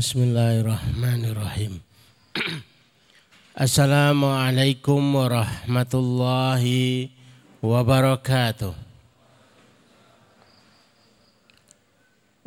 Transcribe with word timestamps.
Bismillahirrahmanirrahim. 0.00 1.76
Assalamualaikum 3.52 4.96
warahmatullahi 4.96 7.12
wabarakatuh. 7.60 8.72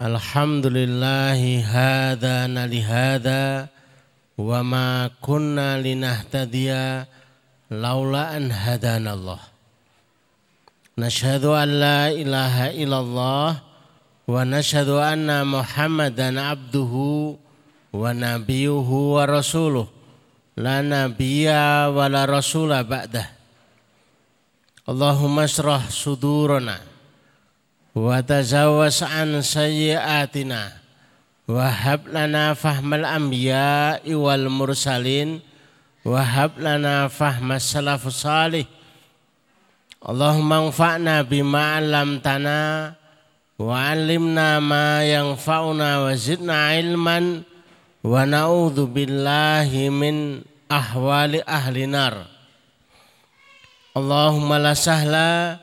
Alhamdulillahi 0.02 1.62
hadana 1.62 2.66
lihada 2.66 3.70
wa 4.34 4.66
ma 4.66 5.14
kunna 5.22 5.78
linahtadiya 5.78 7.06
laula 7.70 8.34
an 8.34 8.50
hadanallah. 8.50 9.46
Nashhadu 10.98 11.54
an 11.54 11.70
la 11.70 12.10
ilaha 12.10 12.74
illallah 12.74 13.62
wa 14.26 14.42
nashhadu 14.42 14.98
anna 14.98 15.46
Muhammadan 15.46 16.42
abduhu 16.42 17.43
wa 17.94 18.10
nabiyuhu 18.10 19.22
wa 19.22 19.30
rasuluh. 19.30 19.86
La 20.58 20.82
nabiyya 20.82 21.90
wa 21.94 22.10
la 22.10 22.26
rasula 22.26 22.82
ba'dah. 22.82 23.26
Allahumma 24.90 25.46
syrah 25.46 25.86
sudurana. 25.90 26.82
Wa 27.94 28.22
tazawwas 28.26 29.06
an 29.06 29.42
sayyiatina. 29.46 30.82
Wa 31.46 31.70
hab 31.70 32.10
lana 32.10 32.58
fahmal 32.58 33.06
anbiya'i 33.06 34.14
wal 34.14 34.50
mursalin. 34.50 35.42
Wa 36.02 36.22
hab 36.22 36.58
lana 36.58 37.10
fahmas 37.10 37.66
salafus 37.70 38.26
salih. 38.26 38.66
Allahumma 40.04 40.70
anfa'na 40.70 41.26
bima 41.26 41.80
'allamtana. 41.82 42.94
Wa 43.58 43.90
'allimna 43.90 44.62
ma 44.62 45.02
yanfa'una 45.02 46.04
wa 46.04 46.12
zidna 46.18 46.76
ilman 46.78 47.46
wa 48.04 48.28
na'udzu 48.28 48.92
billahi 48.92 49.88
min 49.88 50.44
ahwali 50.68 51.40
ahli 51.48 51.88
nar. 51.88 52.28
Allahumma 53.96 54.60
la 54.60 54.76
sahla 54.76 55.56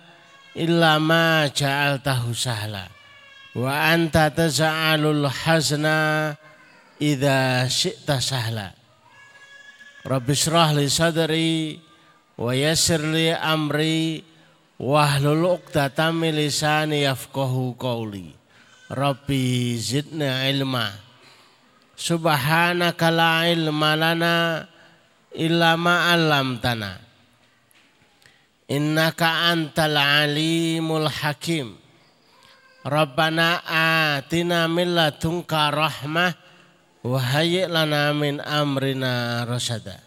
illa 0.56 0.96
ma 0.96 1.44
ja'altahu 1.52 2.32
sahla. 2.32 2.88
Wa 3.52 3.92
anta 3.92 4.32
taz'alul 4.32 5.28
hazna 5.28 6.32
idza 6.96 7.68
syi'ta 7.68 8.22
sahla. 8.22 8.72
Rabbi 10.08 10.32
syrah 10.32 10.72
li 10.72 10.88
sadri 10.88 11.76
wa 12.40 12.56
yassir 12.56 13.04
li 13.04 13.36
amri 13.36 14.24
wahlul 14.80 15.60
'uqdatam 15.60 16.24
min 16.24 16.40
lisani 16.40 17.04
yafqahu 17.04 17.76
qawli. 17.76 18.32
Rabbi 18.88 19.76
zidna 19.76 20.48
ilma 20.48 21.09
Subhanaka 22.00 23.12
la 23.12 23.44
ilma 23.44 23.92
lana 23.92 24.64
illa 25.36 25.76
ma 25.76 26.08
'allamtana. 26.08 26.96
Innaka 28.72 29.52
antal 29.52 30.00
alimul 30.00 31.12
hakim. 31.12 31.76
Rabbana 32.80 33.60
atina 33.68 34.64
min 34.64 34.96
ladunka 34.96 35.68
rahmah 35.68 36.32
wa 37.04 37.20
hayyi 37.20 37.68
lana 37.68 38.16
min 38.16 38.40
amrina 38.40 39.44
rasada 39.44 40.00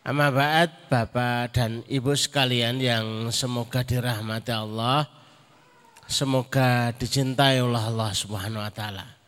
Amma 0.00 0.32
ba'd 0.32 0.88
Bapak 0.88 1.52
dan 1.60 1.84
Ibu 1.84 2.16
sekalian 2.16 2.80
yang 2.80 3.28
semoga 3.28 3.84
dirahmati 3.84 4.48
Allah, 4.48 5.04
semoga 6.08 6.88
dicintai 6.96 7.60
oleh 7.60 7.84
Allah 7.84 8.08
Subhanahu 8.08 8.64
wa 8.64 8.72
taala. 8.72 9.19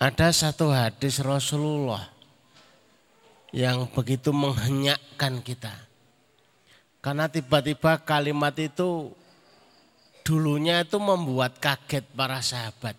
Ada 0.00 0.32
satu 0.32 0.72
hadis 0.72 1.20
Rasulullah 1.20 2.08
yang 3.52 3.84
begitu 3.92 4.32
menghenyakkan 4.32 5.44
kita. 5.44 5.76
Karena 7.04 7.28
tiba-tiba 7.28 8.00
kalimat 8.00 8.56
itu 8.56 9.12
dulunya 10.24 10.80
itu 10.80 10.96
membuat 10.96 11.60
kaget 11.60 12.08
para 12.16 12.40
sahabat. 12.40 12.96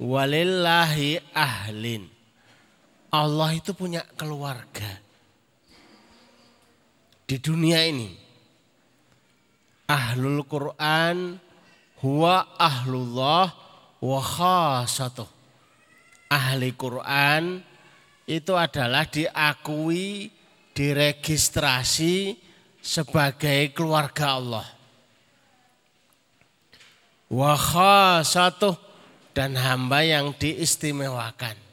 Walillahi 0.00 1.20
ahlin 1.36 2.08
Allah 3.12 3.52
itu 3.52 3.76
punya 3.76 4.00
keluarga 4.16 4.96
di 7.28 7.36
dunia 7.36 7.84
ini. 7.84 8.16
Ahlul 9.90 10.40
Quran 10.48 11.36
huwa 12.00 12.48
ahlullah 12.56 13.52
wa 14.00 14.20
khasatuh. 14.24 15.39
Ahli 16.30 16.70
Quran 16.78 17.58
itu 18.30 18.54
adalah 18.54 19.04
diakui, 19.10 20.30
diregistrasi 20.70 22.38
sebagai 22.78 23.74
keluarga 23.74 24.38
Allah. 24.38 24.68
Wa 27.26 27.54
khasatuh 27.58 28.78
dan 29.34 29.58
hamba 29.58 30.06
yang 30.06 30.30
diistimewakan 30.38 31.70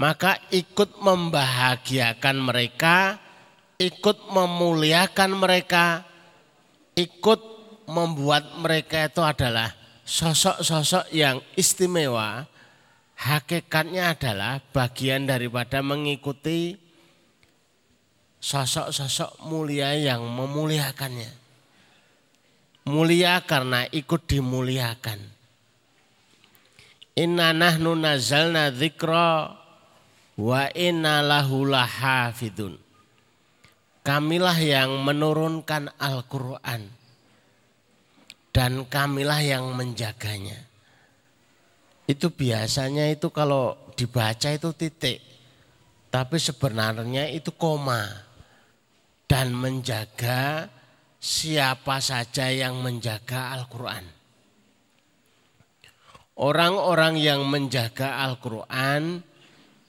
maka 0.00 0.40
ikut 0.48 0.96
membahagiakan 0.96 2.36
mereka, 2.40 3.20
ikut 3.76 4.32
memuliakan 4.32 5.30
mereka, 5.36 6.08
ikut 6.96 7.40
membuat 7.84 8.56
mereka 8.56 9.10
itu 9.10 9.20
adalah 9.20 9.76
sosok-sosok 10.08 11.12
yang 11.12 11.42
istimewa. 11.52 12.48
Hakikatnya 13.20 14.16
adalah 14.16 14.64
bagian 14.72 15.28
daripada 15.28 15.84
mengikuti 15.84 16.72
sosok-sosok 18.40 19.44
mulia 19.44 19.92
yang 19.92 20.24
memuliakannya. 20.24 21.28
Mulia 22.88 23.44
karena 23.44 23.84
ikut 23.92 24.24
dimuliakan. 24.24 25.20
Inna 27.20 27.52
nahnu 27.52 27.92
nazalna 27.92 28.72
dzikra 28.72 29.52
wa 30.40 30.62
inna 30.72 31.20
lahu 31.20 31.68
lahafidun. 31.68 32.80
Kamilah 34.00 34.56
yang 34.56 34.96
menurunkan 35.04 35.92
Al-Quran 36.00 36.88
dan 38.56 38.88
kamilah 38.88 39.44
yang 39.44 39.76
menjaganya. 39.76 40.69
Itu 42.10 42.34
biasanya 42.34 43.06
itu 43.06 43.30
kalau 43.30 43.94
dibaca 43.94 44.50
itu 44.50 44.74
titik, 44.74 45.22
tapi 46.10 46.42
sebenarnya 46.42 47.30
itu 47.30 47.54
koma 47.54 48.02
dan 49.30 49.54
menjaga 49.54 50.66
siapa 51.22 52.02
saja 52.02 52.50
yang 52.50 52.82
menjaga 52.82 53.54
Al-Quran. 53.54 54.02
Orang-orang 56.34 57.14
yang 57.20 57.46
menjaga 57.46 58.26
Al-Quran 58.26 59.22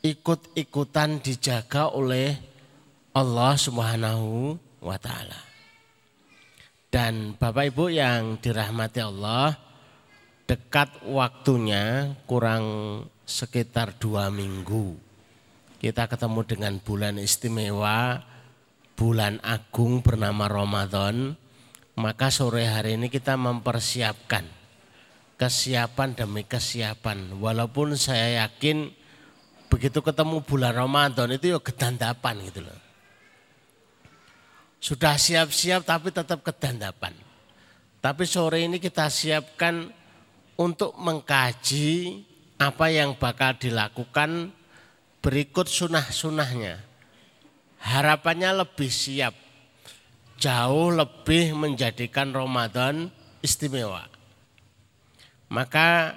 ikut-ikutan 0.06 1.26
dijaga 1.26 1.90
oleh 1.90 2.38
Allah 3.18 3.58
Subhanahu 3.58 4.60
wa 4.84 4.98
taala. 5.02 5.42
Dan 6.92 7.40
Bapak 7.40 7.72
Ibu 7.72 7.88
yang 7.88 8.36
dirahmati 8.44 9.00
Allah, 9.00 9.56
dekat 10.52 11.08
waktunya 11.08 12.12
kurang 12.28 12.66
sekitar 13.24 13.96
dua 13.96 14.28
minggu. 14.28 15.00
Kita 15.80 16.12
ketemu 16.12 16.44
dengan 16.44 16.74
bulan 16.84 17.16
istimewa, 17.24 18.20
bulan 19.00 19.40
agung 19.48 20.04
bernama 20.04 20.52
Ramadan. 20.52 21.40
Maka 21.96 22.28
sore 22.28 22.68
hari 22.68 23.00
ini 23.00 23.08
kita 23.08 23.40
mempersiapkan 23.40 24.44
kesiapan 25.40 26.20
demi 26.20 26.44
kesiapan. 26.44 27.40
Walaupun 27.40 27.96
saya 27.96 28.44
yakin 28.44 28.92
begitu 29.72 30.04
ketemu 30.04 30.44
bulan 30.44 30.76
Ramadan 30.76 31.32
itu 31.32 31.56
ya 31.56 31.64
kedandapan 31.64 32.44
gitu 32.52 32.68
loh. 32.68 32.80
Sudah 34.84 35.16
siap-siap 35.16 35.88
tapi 35.88 36.12
tetap 36.12 36.44
kedandapan. 36.44 37.16
Tapi 38.04 38.24
sore 38.28 38.68
ini 38.68 38.84
kita 38.84 39.08
siapkan 39.08 40.01
untuk 40.62 40.94
mengkaji 41.02 42.22
apa 42.62 42.94
yang 42.94 43.18
bakal 43.18 43.58
dilakukan 43.58 44.54
berikut 45.26 45.66
sunah-sunahnya. 45.66 46.78
Harapannya 47.82 48.62
lebih 48.62 48.94
siap, 48.94 49.34
jauh 50.38 50.94
lebih 50.94 51.58
menjadikan 51.58 52.30
Ramadan 52.30 53.10
istimewa. 53.42 54.06
Maka 55.50 56.14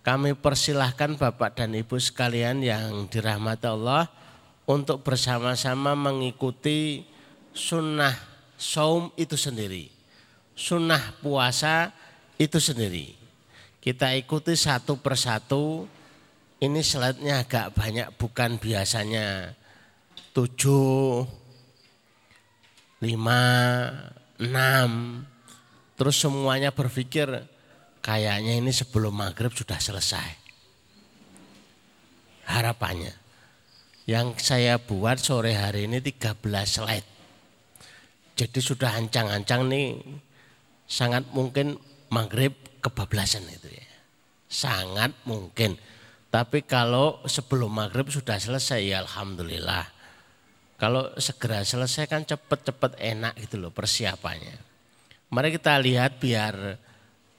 kami 0.00 0.32
persilahkan 0.32 1.20
Bapak 1.20 1.60
dan 1.60 1.76
Ibu 1.76 2.00
sekalian 2.00 2.64
yang 2.64 3.04
dirahmati 3.12 3.68
Allah 3.68 4.08
untuk 4.64 5.04
bersama-sama 5.04 5.92
mengikuti 5.92 7.04
sunnah 7.52 8.16
saum 8.56 9.12
itu 9.20 9.36
sendiri. 9.36 9.92
Sunnah 10.56 11.20
puasa 11.20 11.92
itu 12.40 12.56
sendiri. 12.56 13.15
Kita 13.86 14.10
ikuti 14.18 14.58
satu 14.58 14.98
persatu. 14.98 15.86
Ini 16.58 16.82
slide-nya 16.82 17.46
agak 17.46 17.78
banyak 17.78 18.18
bukan 18.18 18.58
biasanya 18.58 19.54
tujuh, 20.34 21.22
lima, 22.98 23.44
enam. 24.42 25.22
Terus 25.94 26.18
semuanya 26.18 26.74
berpikir 26.74 27.30
kayaknya 28.02 28.58
ini 28.58 28.74
sebelum 28.74 29.14
maghrib 29.14 29.54
sudah 29.54 29.78
selesai. 29.78 30.34
Harapannya. 32.50 33.14
Yang 34.10 34.42
saya 34.42 34.82
buat 34.82 35.22
sore 35.22 35.54
hari 35.54 35.86
ini 35.86 36.02
13 36.02 36.42
slide. 36.66 37.08
Jadi 38.34 38.58
sudah 38.58 38.98
ancang-ancang 38.98 39.70
nih 39.70 39.94
sangat 40.90 41.22
mungkin 41.30 41.78
maghrib 42.10 42.65
kebablasan 42.80 43.46
itu 43.48 43.68
ya. 43.72 43.88
Sangat 44.46 45.12
mungkin. 45.26 45.76
Tapi 46.30 46.62
kalau 46.68 47.22
sebelum 47.24 47.80
maghrib 47.80 48.12
sudah 48.12 48.36
selesai 48.36 48.80
ya 48.84 49.02
Alhamdulillah. 49.02 49.88
Kalau 50.76 51.08
segera 51.16 51.64
selesai 51.64 52.04
kan 52.04 52.28
cepet-cepet 52.28 53.00
enak 53.00 53.32
gitu 53.40 53.56
loh 53.56 53.72
persiapannya. 53.72 54.60
Mari 55.32 55.48
kita 55.56 55.80
lihat 55.80 56.20
biar 56.20 56.76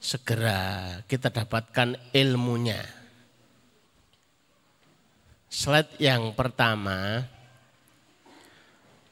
segera 0.01 0.98
kita 1.06 1.30
dapatkan 1.30 1.94
ilmunya. 2.18 2.81
Slide 5.48 6.01
yang 6.01 6.34
pertama 6.34 7.24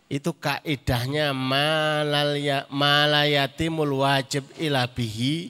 itu 0.06 0.30
kaidahnya 0.38 1.34
malayatimul 2.70 4.06
wajib 4.06 4.46
ilabihi 4.58 5.50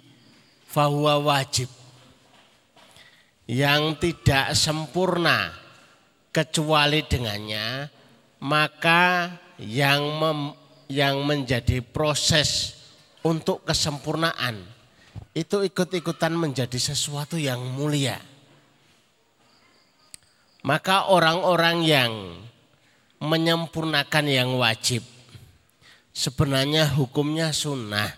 fahuwa 0.75 1.23
wajib. 1.23 1.71
Yang 3.47 4.03
tidak 4.03 4.51
sempurna 4.59 5.55
kecuali 6.35 6.99
dengannya, 7.07 7.87
maka 8.43 9.31
yang 9.55 10.03
mem, 10.19 10.39
yang 10.91 11.23
menjadi 11.23 11.79
proses 11.79 12.75
untuk 13.23 13.63
kesempurnaan 13.63 14.59
itu 15.31 15.63
ikut-ikutan 15.63 16.35
menjadi 16.35 16.75
sesuatu 16.75 17.39
yang 17.39 17.63
mulia. 17.63 18.19
Maka 20.65 21.13
orang-orang 21.13 21.85
yang 21.85 22.11
menyempurnakan 23.21 24.25
yang 24.25 24.57
wajib 24.57 25.05
sebenarnya 26.09 26.89
hukumnya 26.97 27.53
sunnah 27.53 28.09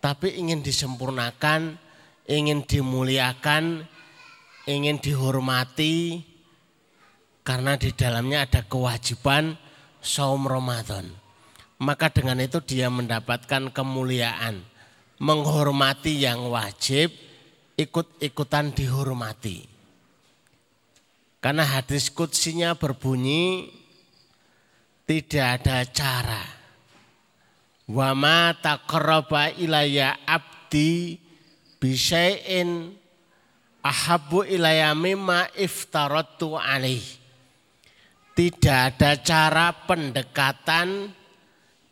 tapi 0.00 0.36
ingin 0.36 0.64
disempurnakan 0.64 1.83
ingin 2.24 2.64
dimuliakan, 2.64 3.84
ingin 4.64 4.96
dihormati 5.00 6.24
karena 7.44 7.76
di 7.76 7.92
dalamnya 7.92 8.48
ada 8.48 8.64
kewajiban 8.64 9.60
saum 10.00 10.48
Ramadan. 10.48 11.12
Maka 11.84 12.08
dengan 12.08 12.40
itu 12.40 12.64
dia 12.64 12.88
mendapatkan 12.88 13.68
kemuliaan, 13.74 14.64
menghormati 15.20 16.16
yang 16.16 16.48
wajib, 16.48 17.12
ikut-ikutan 17.76 18.72
dihormati. 18.72 19.68
Karena 21.44 21.68
hadis 21.68 22.08
kudsinya 22.08 22.72
berbunyi 22.72 23.68
tidak 25.04 25.60
ada 25.60 25.84
cara. 25.84 26.44
Wa 27.84 28.16
ma 28.16 28.56
taqarraba 28.56 29.52
ilayya 29.52 30.24
abdi 30.24 31.20
bisyai'in 31.84 32.96
ahabu 33.84 34.48
ilaya 34.48 34.96
mimma 34.96 35.52
iftaratu 35.52 36.56
alaih. 36.56 37.04
Tidak 38.32 38.80
ada 38.96 39.14
cara 39.20 39.70
pendekatan 39.84 41.12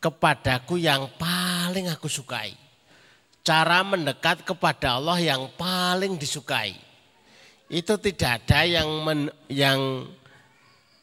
kepadaku 0.00 0.80
yang 0.80 1.12
paling 1.20 1.92
aku 1.92 2.08
sukai. 2.08 2.56
Cara 3.44 3.84
mendekat 3.84 4.42
kepada 4.42 4.96
Allah 4.98 5.20
yang 5.20 5.52
paling 5.54 6.16
disukai. 6.16 6.74
Itu 7.70 7.94
tidak 8.00 8.42
ada 8.42 8.66
yang 8.66 8.88
men, 9.06 9.20
yang 9.46 10.08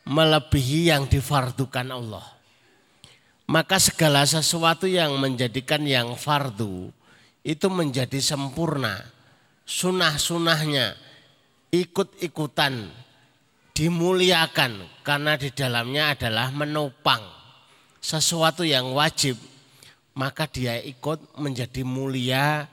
melebihi 0.04 0.92
yang 0.92 1.08
difardukan 1.08 1.88
Allah. 1.88 2.26
Maka 3.48 3.80
segala 3.80 4.28
sesuatu 4.28 4.86
yang 4.86 5.16
menjadikan 5.18 5.82
yang 5.88 6.14
fardu 6.20 6.92
itu 7.50 7.66
menjadi 7.66 8.22
sempurna. 8.22 9.02
Sunah-sunahnya 9.66 10.94
ikut-ikutan 11.74 12.94
dimuliakan 13.74 15.02
karena 15.02 15.34
di 15.34 15.50
dalamnya 15.50 16.14
adalah 16.14 16.54
menopang 16.54 17.26
sesuatu 17.98 18.62
yang 18.62 18.94
wajib. 18.94 19.42
Maka 20.14 20.46
dia 20.46 20.78
ikut 20.78 21.40
menjadi 21.42 21.82
mulia, 21.82 22.68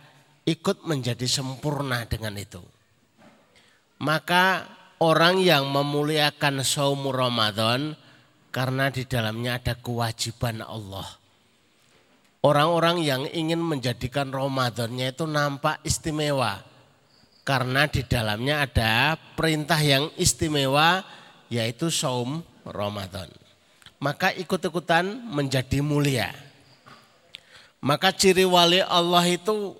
ikut 0.44 0.84
menjadi 0.84 1.24
sempurna 1.24 2.04
dengan 2.04 2.36
itu. 2.36 2.60
Maka 4.02 4.66
orang 5.00 5.40
yang 5.40 5.68
memuliakan 5.72 6.60
saum 6.66 7.06
Ramadan 7.08 7.96
karena 8.52 8.92
di 8.92 9.08
dalamnya 9.08 9.62
ada 9.62 9.78
kewajiban 9.78 10.64
Allah 10.64 11.25
Orang-orang 12.46 13.02
yang 13.02 13.26
ingin 13.26 13.58
menjadikan 13.58 14.30
Ramadannya 14.30 15.10
itu 15.10 15.26
nampak 15.26 15.82
istimewa. 15.82 16.62
Karena 17.42 17.90
di 17.90 18.06
dalamnya 18.06 18.62
ada 18.62 19.18
perintah 19.34 19.82
yang 19.82 20.14
istimewa 20.14 21.02
yaitu 21.50 21.90
saum 21.90 22.46
Ramadan. 22.62 23.26
Maka 23.98 24.30
ikut-ikutan 24.30 25.26
menjadi 25.26 25.82
mulia. 25.82 26.30
Maka 27.82 28.14
ciri 28.14 28.46
wali 28.46 28.78
Allah 28.78 29.26
itu 29.26 29.74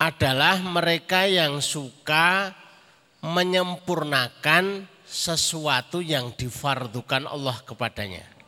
adalah 0.00 0.64
mereka 0.64 1.28
yang 1.28 1.60
suka 1.60 2.56
menyempurnakan 3.20 4.88
sesuatu 5.04 6.00
yang 6.00 6.32
difardukan 6.32 7.28
Allah 7.28 7.60
kepadanya 7.68 8.39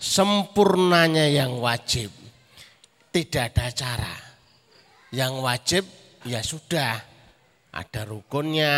sempurnanya 0.00 1.28
yang 1.28 1.60
wajib. 1.60 2.08
Tidak 3.12 3.52
ada 3.52 3.68
cara. 3.70 4.16
Yang 5.12 5.34
wajib 5.44 5.84
ya 6.24 6.40
sudah. 6.40 6.96
Ada 7.70 8.02
rukunnya, 8.02 8.74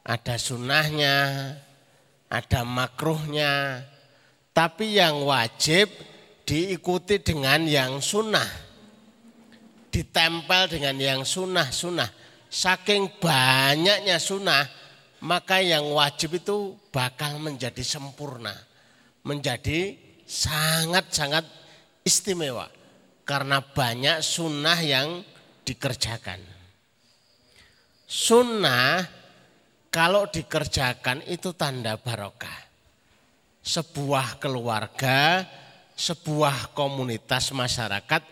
ada 0.00 0.34
sunnahnya, 0.40 1.16
ada 2.32 2.60
makruhnya. 2.64 3.84
Tapi 4.56 4.96
yang 4.96 5.20
wajib 5.28 5.92
diikuti 6.48 7.20
dengan 7.20 7.68
yang 7.68 8.00
sunnah. 8.00 8.48
Ditempel 9.92 10.72
dengan 10.72 10.96
yang 10.96 11.20
sunnah-sunnah. 11.20 12.08
Saking 12.48 13.20
banyaknya 13.20 14.16
sunnah, 14.16 14.64
maka 15.20 15.60
yang 15.60 15.84
wajib 15.92 16.40
itu 16.40 16.72
bakal 16.88 17.36
menjadi 17.36 17.84
sempurna 17.84 18.65
menjadi 19.26 19.98
sangat-sangat 20.22 21.42
istimewa 22.06 22.70
karena 23.26 23.58
banyak 23.58 24.22
sunnah 24.22 24.78
yang 24.78 25.26
dikerjakan. 25.66 26.38
Sunnah 28.06 29.02
kalau 29.90 30.30
dikerjakan 30.30 31.26
itu 31.26 31.50
tanda 31.58 31.98
barokah. 31.98 32.70
Sebuah 33.66 34.38
keluarga, 34.38 35.42
sebuah 35.98 36.70
komunitas 36.70 37.50
masyarakat 37.50 38.22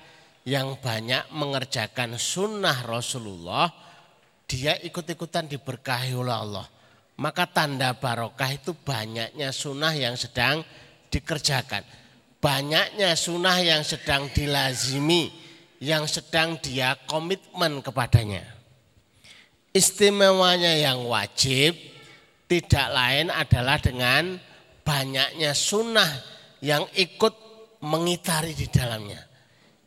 yang 0.47 0.79
banyak 0.79 1.27
mengerjakan 1.35 2.15
sunnah 2.15 2.87
Rasulullah, 2.87 3.67
dia 4.47 4.79
ikut-ikutan 4.79 5.51
diberkahi 5.51 6.15
oleh 6.15 6.37
Allah. 6.39 6.67
Maka 7.19 7.51
tanda 7.51 7.99
barokah 7.99 8.51
itu 8.55 8.71
banyaknya 8.79 9.51
sunnah 9.51 9.95
yang 9.95 10.15
sedang 10.15 10.63
dikerjakan. 11.14 11.87
Banyaknya 12.42 13.14
sunnah 13.14 13.56
yang 13.62 13.87
sedang 13.87 14.28
dilazimi, 14.35 15.30
yang 15.80 16.04
sedang 16.11 16.59
dia 16.61 16.99
komitmen 17.06 17.80
kepadanya. 17.80 18.44
Istimewanya 19.75 20.76
yang 20.76 21.06
wajib 21.09 21.75
tidak 22.44 22.87
lain 22.92 23.33
adalah 23.33 23.80
dengan 23.80 24.38
banyaknya 24.85 25.56
sunnah 25.56 26.11
yang 26.61 26.85
ikut 26.92 27.35
mengitari 27.80 28.52
di 28.52 28.68
dalamnya. 28.68 29.18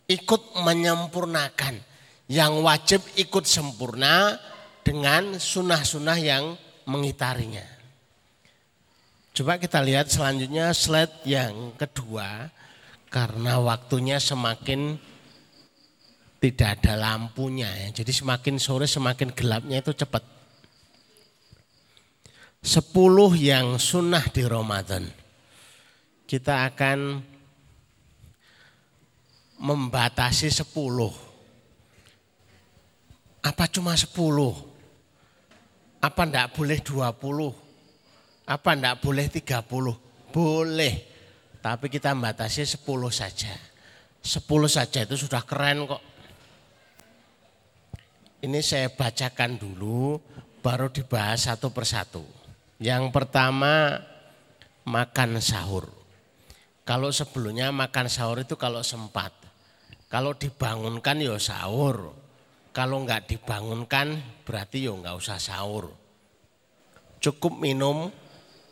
Ikut 0.09 0.57
menyempurnakan. 0.65 1.99
Yang 2.27 2.53
wajib 2.59 3.01
ikut 3.15 3.47
sempurna 3.47 4.35
dengan 4.83 5.39
sunnah-sunnah 5.39 6.19
yang 6.19 6.59
mengitarinya. 6.83 7.76
Coba 9.37 9.61
kita 9.61 9.85
lihat 9.85 10.09
selanjutnya 10.09 10.73
slide 10.73 11.21
yang 11.21 11.77
kedua 11.77 12.49
karena 13.13 13.61
waktunya 13.61 14.17
semakin 14.17 14.97
tidak 16.41 16.81
ada 16.81 16.97
lampunya 16.97 17.69
ya. 17.69 18.01
Jadi 18.01 18.17
semakin 18.17 18.57
sore 18.57 18.89
semakin 18.89 19.29
gelapnya 19.37 19.77
itu 19.77 19.93
cepat. 19.93 20.25
Sepuluh 22.65 23.37
yang 23.37 23.77
sunnah 23.77 24.25
di 24.25 24.41
Ramadan. 24.41 25.05
Kita 26.25 26.73
akan 26.73 27.21
membatasi 29.61 30.49
sepuluh. 30.49 31.13
Apa 33.45 33.69
cuma 33.69 33.93
sepuluh? 33.93 34.57
Apa 36.01 36.25
enggak 36.25 36.57
boleh 36.57 36.81
dua 36.81 37.13
puluh? 37.13 37.66
Apa 38.47 38.79
enggak 38.79 39.03
boleh 39.03 39.27
tiga 39.27 39.59
puluh? 39.59 39.99
Boleh. 40.31 41.03
Tapi 41.59 41.91
kita 41.91 42.15
membatasi 42.15 42.63
sepuluh 42.63 43.11
saja. 43.11 43.51
Sepuluh 44.23 44.71
saja 44.71 45.03
itu 45.03 45.19
sudah 45.19 45.43
keren 45.43 45.83
kok. 45.83 45.99
Ini 48.37 48.63
saya 48.63 48.87
bacakan 48.87 49.59
dulu, 49.59 50.15
baru 50.63 50.87
dibahas 50.87 51.51
satu 51.51 51.75
persatu. 51.75 52.23
Yang 52.79 53.11
pertama 53.11 53.99
makan 54.87 55.43
sahur. 55.43 55.91
Kalau 56.87 57.11
sebelumnya 57.11 57.75
makan 57.75 58.07
sahur 58.07 58.39
itu 58.39 58.55
kalau 58.55 58.79
sempat. 58.79 59.35
Kalau 60.07 60.31
dibangunkan 60.31 61.19
ya 61.19 61.35
sahur. 61.35 62.15
Kalau 62.71 63.03
enggak 63.03 63.27
dibangunkan 63.27 64.23
berarti 64.47 64.87
ya 64.87 64.95
enggak 64.95 65.19
usah 65.19 65.35
sahur. 65.35 65.91
Cukup 67.19 67.59
minum 67.59 68.07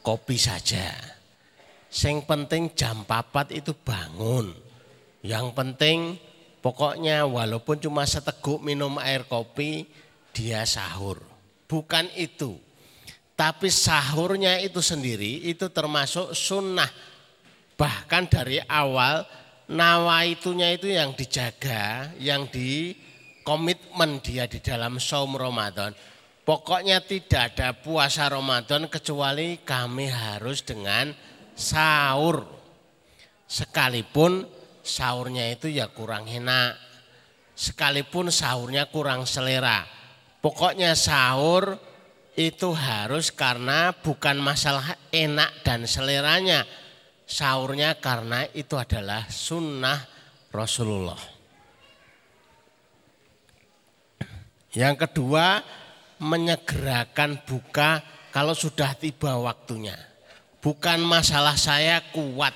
kopi 0.05 0.37
saja. 0.37 0.93
Yang 1.89 2.29
penting 2.29 2.69
jam 2.77 3.01
papat 3.09 3.49
itu 3.57 3.73
bangun. 3.73 4.53
Yang 5.25 5.47
penting 5.57 5.99
Pokoknya 6.65 7.29
walaupun 7.29 7.77
cuma 7.77 8.09
seteguk 8.09 8.57
minum 8.57 8.97
air 8.97 9.21
kopi, 9.29 9.85
dia 10.33 10.65
sahur. 10.65 11.21
Bukan 11.69 12.09
itu. 12.17 12.57
Tapi 13.37 13.69
sahurnya 13.69 14.57
itu 14.57 14.81
sendiri 14.81 15.45
itu 15.45 15.69
termasuk 15.69 16.33
sunnah. 16.33 16.89
Bahkan 17.77 18.23
dari 18.33 18.57
awal 18.65 19.29
nawaitunya 19.69 20.73
itu 20.73 20.89
yang 20.89 21.13
dijaga, 21.13 22.09
yang 22.17 22.49
di 22.49 22.97
komitmen 23.45 24.17
dia 24.25 24.49
di 24.49 24.57
dalam 24.57 24.97
saum 24.97 25.37
Ramadan. 25.37 25.93
Pokoknya 26.45 27.01
tidak 27.01 27.57
ada 27.57 27.73
puasa 27.73 28.29
Ramadan 28.29 28.85
kecuali 28.85 29.57
kami 29.65 30.05
harus 30.13 30.61
dengan 30.61 31.09
sahur. 31.57 32.45
Sekalipun 33.49 34.45
sahurnya 34.85 35.49
itu 35.49 35.73
ya 35.73 35.89
kurang 35.89 36.29
enak. 36.29 36.77
Sekalipun 37.57 38.29
sahurnya 38.29 38.85
kurang 38.93 39.25
selera. 39.25 39.89
Pokoknya 40.37 40.93
sahur 40.93 41.81
itu 42.37 42.69
harus 42.77 43.33
karena 43.33 43.89
bukan 43.97 44.37
masalah 44.37 45.01
enak 45.09 45.65
dan 45.65 45.89
seleranya. 45.89 46.61
Sahurnya 47.25 47.97
karena 47.97 48.45
itu 48.53 48.77
adalah 48.77 49.25
sunnah 49.33 49.97
Rasulullah. 50.53 51.17
Yang 54.75 55.09
kedua, 55.09 55.63
menyegerakan 56.19 57.43
buka 57.43 58.03
kalau 58.31 58.51
sudah 58.51 58.95
tiba 58.95 59.35
waktunya. 59.39 59.95
Bukan 60.59 60.99
masalah 61.05 61.53
saya 61.55 62.01
kuat, 62.09 62.51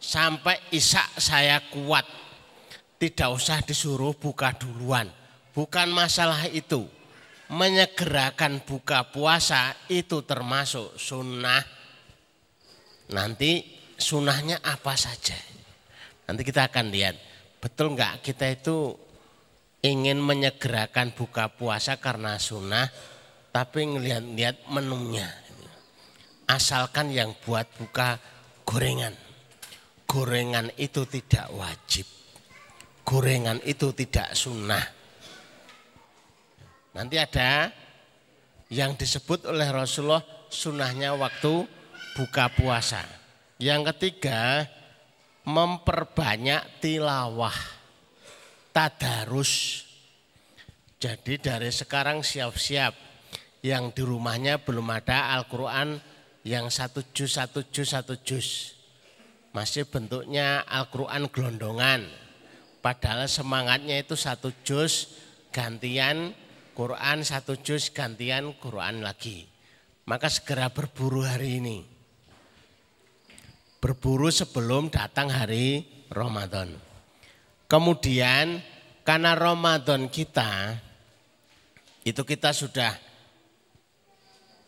sampai 0.00 0.60
isak 0.72 1.06
saya 1.20 1.60
kuat. 1.72 2.04
Tidak 2.96 3.28
usah 3.28 3.60
disuruh 3.60 4.16
buka 4.16 4.56
duluan. 4.56 5.08
Bukan 5.52 5.92
masalah 5.92 6.48
itu. 6.48 6.88
Menyegerakan 7.52 8.64
buka 8.64 9.12
puasa 9.12 9.76
itu 9.92 10.24
termasuk 10.24 10.96
sunnah. 10.96 11.60
Nanti 13.12 13.60
sunnahnya 14.00 14.64
apa 14.64 14.96
saja. 14.96 15.36
Nanti 16.24 16.42
kita 16.42 16.72
akan 16.72 16.88
lihat. 16.88 17.16
Betul 17.60 17.92
enggak 17.92 18.24
kita 18.24 18.48
itu 18.48 18.96
ingin 19.84 20.16
menyegerakan 20.24 21.12
buka 21.12 21.52
puasa 21.52 22.00
karena 22.00 22.40
sunnah. 22.40 22.88
Tapi 23.52 23.86
ngelihat-lihat 23.86 24.72
menunya. 24.72 25.28
Asalkan 26.48 27.12
yang 27.12 27.36
buat 27.44 27.68
buka 27.78 28.18
gorengan 28.64 29.14
gorengan 30.14 30.70
itu 30.78 31.02
tidak 31.10 31.50
wajib. 31.58 32.06
Gorengan 33.02 33.58
itu 33.66 33.90
tidak 33.90 34.32
sunnah. 34.38 34.86
Nanti 36.94 37.18
ada 37.18 37.68
yang 38.70 38.94
disebut 38.94 39.50
oleh 39.50 39.68
Rasulullah 39.74 40.22
sunnahnya 40.48 41.18
waktu 41.18 41.66
buka 42.14 42.46
puasa. 42.54 43.02
Yang 43.58 43.90
ketiga, 43.92 44.70
memperbanyak 45.42 46.78
tilawah, 46.78 47.58
tadarus. 48.74 49.86
Jadi 50.98 51.38
dari 51.38 51.70
sekarang 51.70 52.26
siap-siap 52.26 52.92
yang 53.62 53.94
di 53.94 54.02
rumahnya 54.02 54.60
belum 54.60 54.90
ada 54.90 55.38
Al-Quran 55.38 56.02
yang 56.42 56.68
satu 56.68 57.06
juz, 57.14 57.38
satu 57.38 57.62
juz, 57.70 57.94
satu 57.94 58.18
juz 58.20 58.74
masih 59.54 59.86
bentuknya 59.86 60.66
Al-Quran 60.66 61.30
gelondongan. 61.30 62.10
Padahal 62.82 63.30
semangatnya 63.30 64.02
itu 64.02 64.18
satu 64.18 64.52
juz 64.66 65.14
gantian 65.54 66.34
Quran, 66.74 67.22
satu 67.22 67.56
juz 67.62 67.88
gantian 67.94 68.52
Quran 68.58 69.00
lagi. 69.00 69.46
Maka 70.04 70.28
segera 70.28 70.68
berburu 70.68 71.24
hari 71.24 71.62
ini. 71.64 71.78
Berburu 73.80 74.28
sebelum 74.28 74.92
datang 74.92 75.32
hari 75.32 75.86
Ramadan. 76.12 76.93
Kemudian 77.74 78.62
karena 79.02 79.34
Ramadan 79.34 80.06
kita 80.06 80.78
itu 82.06 82.22
kita 82.22 82.54
sudah 82.54 82.94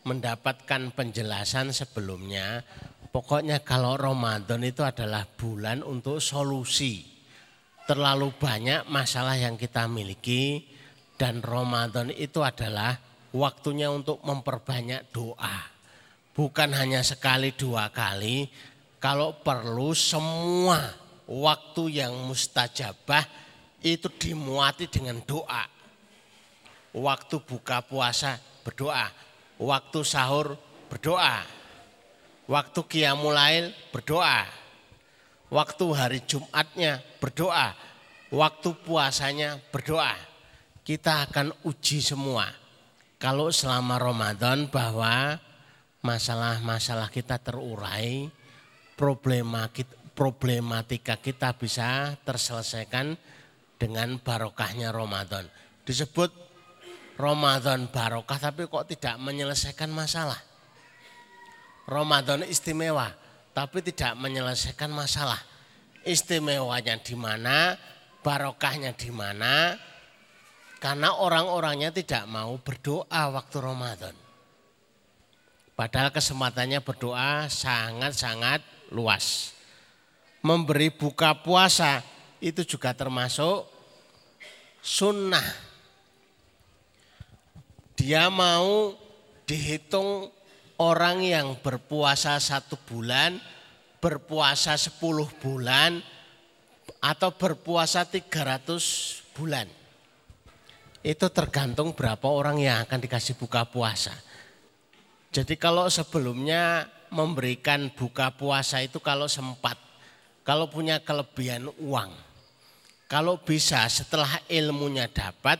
mendapatkan 0.03 0.91
penjelasan 0.91 1.71
sebelumnya 1.71 2.67
Pokoknya 3.17 3.65
kalau 3.65 3.97
Ramadan 3.97 4.61
itu 4.61 4.85
adalah 4.85 5.25
bulan 5.25 5.81
untuk 5.81 6.21
solusi. 6.21 7.01
Terlalu 7.89 8.35
banyak 8.35 8.85
masalah 8.93 9.33
yang 9.33 9.57
kita 9.57 9.89
miliki 9.89 10.69
dan 11.17 11.41
Ramadan 11.41 12.13
itu 12.13 12.45
adalah 12.45 12.99
waktunya 13.33 13.89
untuk 13.89 14.21
memperbanyak 14.21 15.09
doa. 15.09 15.65
Bukan 16.29 16.77
hanya 16.77 17.01
sekali 17.01 17.57
dua 17.57 17.89
kali, 17.89 18.45
kalau 19.01 19.39
perlu 19.41 19.97
semua 19.97 21.06
waktu 21.27 22.01
yang 22.01 22.15
mustajabah 22.25 23.23
itu 23.83 24.09
dimuati 24.17 24.89
dengan 24.89 25.21
doa. 25.21 25.63
Waktu 26.97 27.43
buka 27.45 27.85
puasa 27.85 28.41
berdoa, 28.65 29.11
waktu 29.61 29.99
sahur 30.01 30.57
berdoa, 30.89 31.45
Waktu 32.47 32.79
Qiyamulail 32.87 33.75
berdoa. 33.91 34.47
Waktu 35.51 35.85
hari 35.91 36.19
Jumatnya 36.23 37.03
berdoa. 37.19 37.75
Waktu 38.31 38.71
puasanya 38.87 39.59
berdoa. 39.67 40.15
Kita 40.87 41.27
akan 41.27 41.51
uji 41.67 41.99
semua. 41.99 42.47
Kalau 43.19 43.51
selama 43.51 43.99
Ramadan 43.99 44.71
bahwa 44.71 45.43
masalah-masalah 45.99 47.11
kita 47.11 47.35
terurai, 47.35 48.31
problematika 50.17 51.21
kita 51.21 51.53
bisa 51.53 52.17
terselesaikan 52.25 53.13
dengan 53.77 54.17
barokahnya 54.17 54.89
Ramadan. 54.89 55.45
Disebut 55.85 56.33
Ramadan 57.21 57.85
barokah 57.93 58.41
tapi 58.41 58.65
kok 58.65 58.89
tidak 58.89 59.21
menyelesaikan 59.21 59.93
masalah. 59.93 60.41
Ramadan 61.85 62.43
istimewa, 62.49 63.13
tapi 63.53 63.79
tidak 63.85 64.17
menyelesaikan 64.17 64.91
masalah. 64.91 65.39
Istimewanya 66.03 66.99
di 66.99 67.15
mana, 67.15 67.77
barokahnya 68.25 68.91
di 68.97 69.07
mana, 69.13 69.77
karena 70.83 71.15
orang-orangnya 71.15 71.93
tidak 71.95 72.27
mau 72.27 72.59
berdoa 72.59 73.31
waktu 73.31 73.57
Ramadan. 73.63 74.15
Padahal 75.77 76.09
kesempatannya 76.09 76.81
berdoa 76.81 77.47
sangat-sangat 77.47 78.65
luas. 78.91 79.56
Memberi 80.45 80.93
buka 80.93 81.33
puasa 81.43 82.01
itu 82.39 82.61
juga 82.63 82.93
termasuk 82.93 83.65
sunnah. 84.81 85.43
Dia 87.97 88.29
mau 88.29 88.93
dihitung 89.49 90.29
orang 90.77 91.25
yang 91.25 91.57
berpuasa 91.59 92.37
satu 92.37 92.77
bulan, 92.85 93.41
berpuasa 93.97 94.77
sepuluh 94.77 95.25
bulan, 95.41 95.99
atau 97.01 97.29
berpuasa 97.33 98.05
300 98.05 99.33
bulan. 99.37 99.67
Itu 101.05 101.29
tergantung 101.31 101.93
berapa 101.93 102.25
orang 102.27 102.59
yang 102.59 102.83
akan 102.83 102.99
dikasih 102.99 103.37
buka 103.37 103.63
puasa. 103.69 104.11
Jadi 105.31 105.55
kalau 105.55 105.87
sebelumnya 105.87 106.89
memberikan 107.13 107.87
buka 107.93 108.33
puasa 108.35 108.83
itu 108.83 108.99
kalau 108.99 109.29
sempat, 109.29 109.77
kalau 110.47 110.71
punya 110.71 111.03
kelebihan 111.03 111.67
uang, 111.83 112.07
kalau 113.11 113.35
bisa 113.43 113.83
setelah 113.91 114.39
ilmunya 114.47 115.11
dapat 115.11 115.59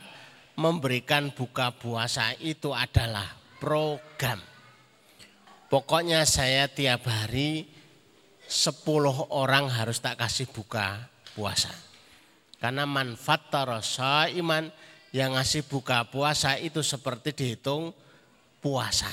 memberikan 0.56 1.28
buka 1.28 1.76
puasa 1.76 2.32
itu 2.40 2.72
adalah 2.72 3.36
program. 3.60 4.40
Pokoknya 5.68 6.24
saya 6.24 6.72
tiap 6.72 7.04
hari 7.04 7.68
10 8.48 8.88
orang 9.28 9.68
harus 9.68 10.00
tak 10.00 10.16
kasih 10.16 10.48
buka 10.48 11.04
puasa. 11.36 11.68
Karena 12.56 12.88
manfaat 12.88 13.52
tarasa 13.52 14.32
iman 14.40 14.72
yang 15.12 15.36
ngasih 15.36 15.68
buka 15.68 16.08
puasa 16.08 16.56
itu 16.56 16.80
seperti 16.80 17.36
dihitung 17.36 17.92
puasa. 18.64 19.12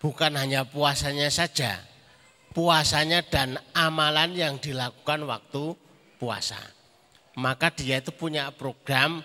Bukan 0.00 0.32
hanya 0.40 0.64
puasanya 0.64 1.28
saja, 1.28 1.76
puasanya 2.54 3.26
dan 3.26 3.58
amalan 3.74 4.32
yang 4.32 4.54
dilakukan 4.62 5.26
waktu 5.26 5.74
puasa. 6.16 6.56
Maka 7.34 7.74
dia 7.74 7.98
itu 7.98 8.14
punya 8.14 8.54
program 8.54 9.20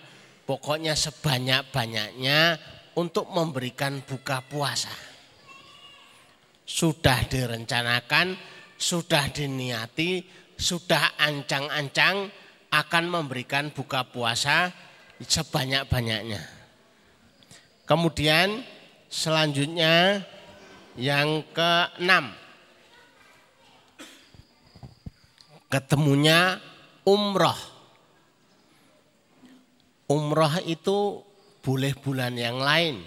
pokoknya 0.49 0.97
sebanyak-banyaknya 0.97 2.57
untuk 2.97 3.29
memberikan 3.29 4.01
buka 4.01 4.41
puasa. 4.41 4.89
Sudah 6.65 7.21
direncanakan, 7.29 8.33
sudah 8.73 9.29
diniati, 9.29 10.25
sudah 10.57 11.21
ancang-ancang 11.21 12.33
akan 12.73 13.05
memberikan 13.09 13.69
buka 13.69 14.09
puasa 14.09 14.73
sebanyak-banyaknya. 15.21 16.41
Kemudian 17.85 18.61
selanjutnya 19.09 20.25
yang 20.97 21.41
keenam. 21.53 22.48
Ketemunya 25.69 26.57
umroh. 27.05 27.57
Umroh 30.09 30.57
itu 30.65 31.21
boleh 31.61 31.93
bulan 31.93 32.33
yang 32.33 32.57
lain. 32.57 33.05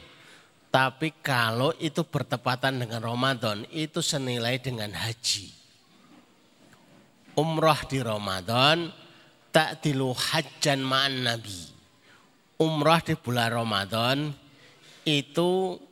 Tapi 0.72 1.12
kalau 1.20 1.74
itu 1.76 2.00
bertepatan 2.06 2.80
dengan 2.80 3.02
Ramadan 3.04 3.66
itu 3.74 4.00
senilai 4.00 4.56
dengan 4.62 4.94
haji. 4.94 5.52
Umroh 7.36 7.80
di 7.90 7.98
Ramadan 8.00 8.88
tak 9.52 9.84
dilu 9.84 10.16
hajjan 10.16 10.80
ma'an 10.80 11.28
nabi 11.28 11.72
umrah 12.62 13.02
di 13.02 13.18
bulan 13.18 13.50
Ramadan 13.50 14.30
itu 15.02 15.82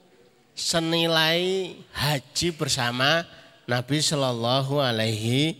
senilai 0.55 1.75
haji 1.91 2.49
bersama 2.55 3.27
Nabi 3.67 3.99
Shallallahu 3.99 4.79
Alaihi. 4.79 5.59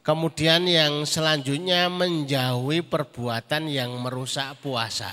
Kemudian 0.00 0.64
yang 0.64 1.04
selanjutnya 1.04 1.92
menjauhi 1.92 2.80
perbuatan 2.80 3.68
yang 3.68 3.92
merusak 4.00 4.56
puasa. 4.64 5.12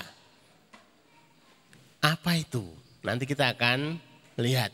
Apa 2.00 2.40
itu? 2.40 2.64
Nanti 3.04 3.28
kita 3.28 3.52
akan 3.52 4.00
lihat. 4.40 4.72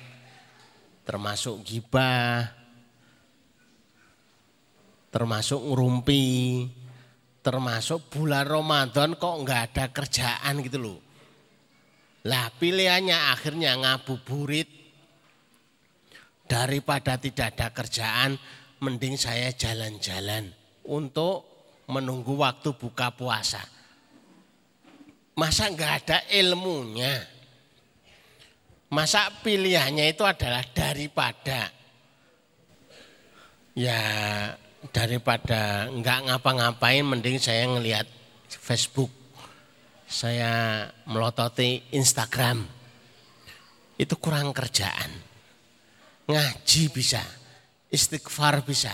Termasuk 1.02 1.66
gibah, 1.66 2.47
termasuk 5.11 5.59
ngerumpi, 5.59 6.71
termasuk 7.42 8.06
bulan 8.06 8.47
Ramadan 8.47 9.18
kok 9.18 9.38
nggak 9.42 9.61
ada 9.75 9.85
kerjaan 9.90 10.62
gitu 10.62 10.78
loh. 10.78 10.99
Lah 12.30 12.54
pilihannya 12.54 13.35
akhirnya 13.35 13.75
ngabuburit 13.82 14.71
daripada 16.47 17.19
tidak 17.19 17.58
ada 17.58 17.75
kerjaan 17.75 18.38
mending 18.82 19.14
saya 19.14 19.54
jalan-jalan 19.54 20.50
untuk 20.90 21.47
menunggu 21.86 22.34
waktu 22.34 22.75
buka 22.75 23.14
puasa. 23.14 23.62
Masa 25.38 25.71
nggak 25.71 25.92
ada 26.02 26.18
ilmunya? 26.34 27.14
Masa 28.92 29.32
pilihannya 29.40 30.12
itu 30.12 30.26
adalah 30.26 30.60
daripada 30.75 31.73
ya 33.73 33.97
daripada 34.92 35.88
nggak 35.88 36.28
ngapa-ngapain 36.28 37.00
mending 37.00 37.40
saya 37.40 37.64
ngelihat 37.73 38.04
Facebook 38.52 39.08
saya 40.04 40.84
melototi 41.08 41.80
Instagram 41.97 42.68
itu 43.97 44.12
kurang 44.21 44.52
kerjaan 44.52 45.08
ngaji 46.28 46.82
bisa 46.92 47.25
istighfar 47.93 48.65
bisa 48.65 48.91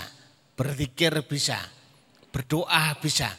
berzikir 0.58 1.14
bisa 1.24 1.56
berdoa 2.34 2.98
bisa 2.98 3.30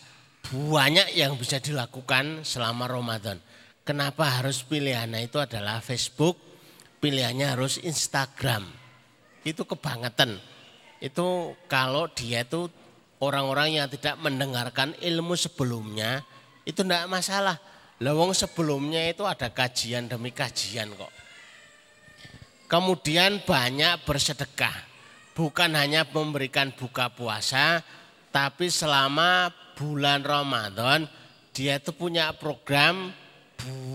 banyak 0.50 1.14
yang 1.14 1.36
bisa 1.36 1.60
dilakukan 1.60 2.48
selama 2.48 2.88
Ramadan 2.88 3.38
kenapa 3.84 4.40
harus 4.40 4.64
pilihannya 4.64 5.28
itu 5.28 5.38
adalah 5.38 5.84
Facebook 5.84 6.40
pilihannya 7.04 7.60
harus 7.60 7.78
Instagram 7.84 8.66
itu 9.44 9.62
kebangetan 9.68 10.40
itu 11.04 11.54
kalau 11.68 12.08
dia 12.10 12.48
itu 12.48 12.72
orang-orang 13.20 13.84
yang 13.84 13.88
tidak 13.92 14.16
mendengarkan 14.24 14.96
ilmu 15.04 15.36
sebelumnya 15.36 16.24
itu 16.70 16.86
tidak 16.86 17.10
masalah. 17.10 17.58
Lawang 18.00 18.32
sebelumnya 18.32 19.04
itu 19.12 19.28
ada 19.28 19.52
kajian 19.52 20.08
demi 20.08 20.32
kajian 20.32 20.94
kok. 20.96 21.12
Kemudian 22.70 23.44
banyak 23.44 24.06
bersedekah. 24.08 24.88
Bukan 25.40 25.72
hanya 25.72 26.04
memberikan 26.04 26.76
buka 26.76 27.16
puasa, 27.16 27.80
tapi 28.28 28.68
selama 28.68 29.48
bulan 29.80 30.20
Ramadan 30.20 31.08
dia 31.56 31.80
itu 31.80 31.96
punya 31.96 32.36
program 32.36 33.16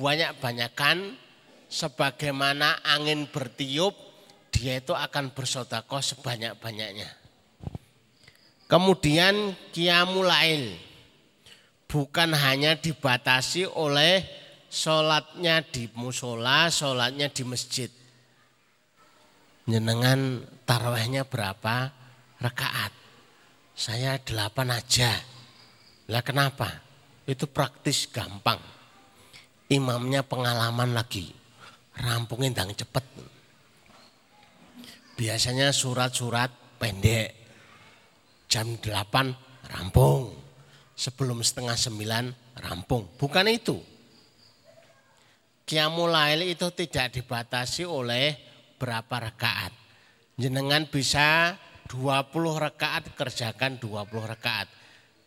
banyak-banyakan 0.00 1.20
sebagaimana 1.68 2.80
angin 2.88 3.28
bertiup 3.28 3.92
dia 4.56 4.80
itu 4.80 4.96
akan 4.96 5.36
bersodakoh 5.36 6.00
sebanyak-banyaknya. 6.00 7.12
Kemudian 8.64 9.52
kiamulail 9.68 10.80
bukan 11.84 12.32
hanya 12.32 12.80
dibatasi 12.80 13.68
oleh 13.68 14.24
sholatnya 14.72 15.60
di 15.60 15.92
musola, 15.92 16.72
sholatnya 16.72 17.28
di 17.28 17.44
masjid. 17.44 17.92
Jenengan 19.64 20.44
tarawehnya 20.68 21.24
berapa 21.24 21.92
rakaat? 22.40 22.92
Saya 23.74 24.20
delapan 24.20 24.76
aja. 24.76 25.12
Lah 26.12 26.20
kenapa? 26.20 26.68
Itu 27.24 27.48
praktis 27.48 28.06
gampang. 28.12 28.60
Imamnya 29.72 30.20
pengalaman 30.20 30.92
lagi. 30.92 31.32
Rampungin 31.94 32.52
dan 32.52 32.74
cepet 32.74 33.06
biasanya 35.14 35.70
surat-surat 35.70 36.50
pendek. 36.78 37.30
Jam 38.50 38.78
8 38.78 39.70
rampung. 39.70 40.42
Sebelum 40.94 41.42
setengah 41.42 41.74
sembilan 41.74 42.24
rampung. 42.62 43.18
Bukan 43.18 43.46
itu. 43.50 43.82
Qiyamul 45.64 46.14
itu 46.44 46.68
tidak 46.76 47.18
dibatasi 47.18 47.82
oleh 47.88 48.53
berapa 48.84 49.32
rakaat. 49.32 49.72
Jenengan 50.36 50.84
bisa 50.92 51.56
20 51.88 52.28
rakaat 52.60 53.16
kerjakan 53.16 53.80
20 53.80 54.04
rakaat. 54.28 54.68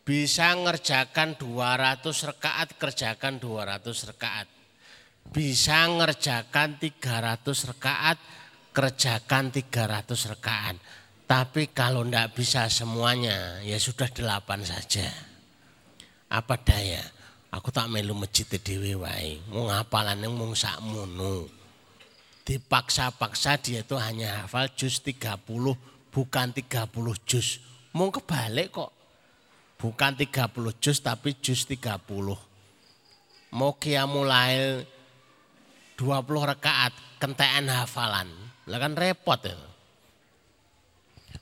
Bisa 0.05 0.53
ngerjakan 0.53 1.41
200 1.41 2.05
rakaat 2.05 2.77
kerjakan 2.77 3.41
200 3.41 4.09
rakaat. 4.13 4.47
Bisa 5.33 5.89
ngerjakan 5.89 6.77
300 6.77 7.69
rakaat 7.73 8.17
kerjakan 8.77 9.49
300 9.49 10.31
rekaan. 10.37 10.77
Tapi 11.25 11.73
kalau 11.73 12.05
tidak 12.05 12.37
bisa 12.37 12.69
semuanya, 12.69 13.59
ya 13.65 13.75
sudah 13.81 14.05
delapan 14.13 14.61
saja. 14.61 15.09
Apa 16.29 16.61
daya? 16.61 17.01
Aku 17.51 17.73
tak 17.73 17.89
melu 17.89 18.13
masjid 18.13 18.45
dewi 18.45 18.93
wae. 18.93 19.41
Mau 19.49 19.65
ngapalan 19.65 20.21
yang 20.21 20.37
mau 20.37 20.53
sakmono. 20.53 21.56
Dipaksa-paksa 22.47 23.60
dia 23.60 23.83
itu 23.83 23.99
hanya 23.99 24.47
hafal 24.47 24.71
juz 24.71 25.03
30, 25.03 25.43
bukan 26.15 26.47
30 26.55 26.88
juz. 27.27 27.60
Mau 27.91 28.07
kebalik 28.07 28.71
kok. 28.71 28.95
Bukan 29.75 30.15
30 30.15 30.71
juz 30.79 31.03
tapi 31.03 31.36
juz 31.43 31.67
30. 31.67 32.07
Mau 33.51 33.75
kiamulail 33.75 34.88
20 35.99 36.07
rakaat 36.55 36.95
kentean 37.19 37.67
hafalan 37.67 38.31
lah 38.67 38.79
kan 38.79 38.95
repot 38.95 39.39
ya. 39.43 39.55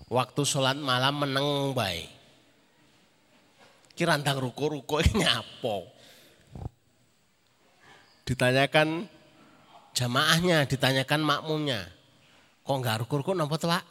Waktu 0.10 0.41
sholat 0.41 0.78
malam 0.78 1.22
meneng 1.22 1.74
baik. 1.74 2.10
Kirandang 3.94 4.41
ruko-ruko 4.41 5.02
nyapo. 5.18 5.89
Ditanyakan 8.26 9.06
jamaahnya, 9.96 10.68
ditanyakan 10.68 11.24
makmumnya. 11.24 11.88
Kok 12.68 12.76
enggak 12.76 13.08
ruko-ruko 13.08 13.32
napa 13.32 13.56
tuh 13.56 13.72
Pak? 13.72 13.84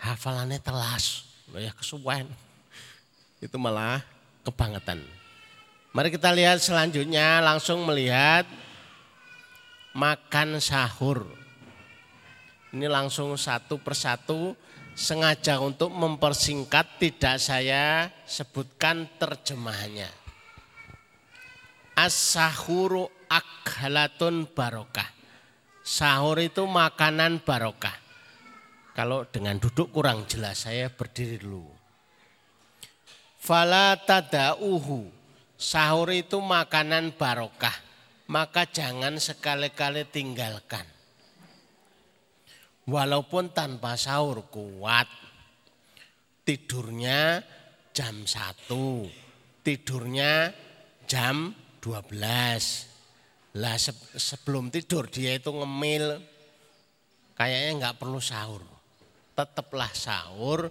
Hafalannya 0.00 0.60
telas. 0.60 1.24
Ya 1.56 1.72
kesuwen. 1.72 2.28
Itu 3.44 3.56
malah 3.56 4.04
kebangetan. 4.44 5.00
Mari 5.90 6.14
kita 6.14 6.30
lihat 6.30 6.62
selanjutnya 6.62 7.42
langsung 7.42 7.82
melihat 7.82 8.46
makan 9.96 10.62
sahur. 10.62 11.26
Ini 12.70 12.86
langsung 12.86 13.34
satu 13.34 13.82
persatu 13.82 14.54
sengaja 14.94 15.58
untuk 15.58 15.90
mempersingkat 15.90 17.02
tidak 17.02 17.42
saya 17.42 18.06
sebutkan 18.22 19.10
terjemahannya. 19.18 20.06
As-sahuru 21.98 23.10
akhalatun 23.30 24.50
barokah. 24.50 25.06
Sahur 25.80 26.42
itu 26.42 26.66
makanan 26.66 27.46
barokah. 27.46 27.94
Kalau 28.92 29.24
dengan 29.30 29.56
duduk 29.62 29.94
kurang 29.94 30.26
jelas 30.26 30.66
saya 30.66 30.90
berdiri 30.90 31.38
dulu. 31.38 31.70
Fala 33.38 33.96
tada'uhu. 33.96 35.08
Sahur 35.56 36.10
itu 36.10 36.42
makanan 36.42 37.14
barokah. 37.14 37.74
Maka 38.30 38.66
jangan 38.68 39.18
sekali-kali 39.18 40.06
tinggalkan 40.06 40.86
walaupun 42.90 43.54
tanpa 43.54 43.94
sahur 43.94 44.50
kuat. 44.50 45.06
Tidurnya 46.40 47.38
jam 47.94 48.26
1, 48.26 48.66
tidurnya 49.62 50.50
jam 51.06 51.54
12. 51.78 52.89
Lah 53.58 53.74
sebelum 54.14 54.70
tidur 54.70 55.10
dia 55.10 55.34
itu 55.34 55.50
ngemil, 55.50 56.22
kayaknya 57.34 57.70
nggak 57.82 57.98
perlu 57.98 58.22
sahur. 58.22 58.62
Tetaplah 59.34 59.90
sahur 59.90 60.70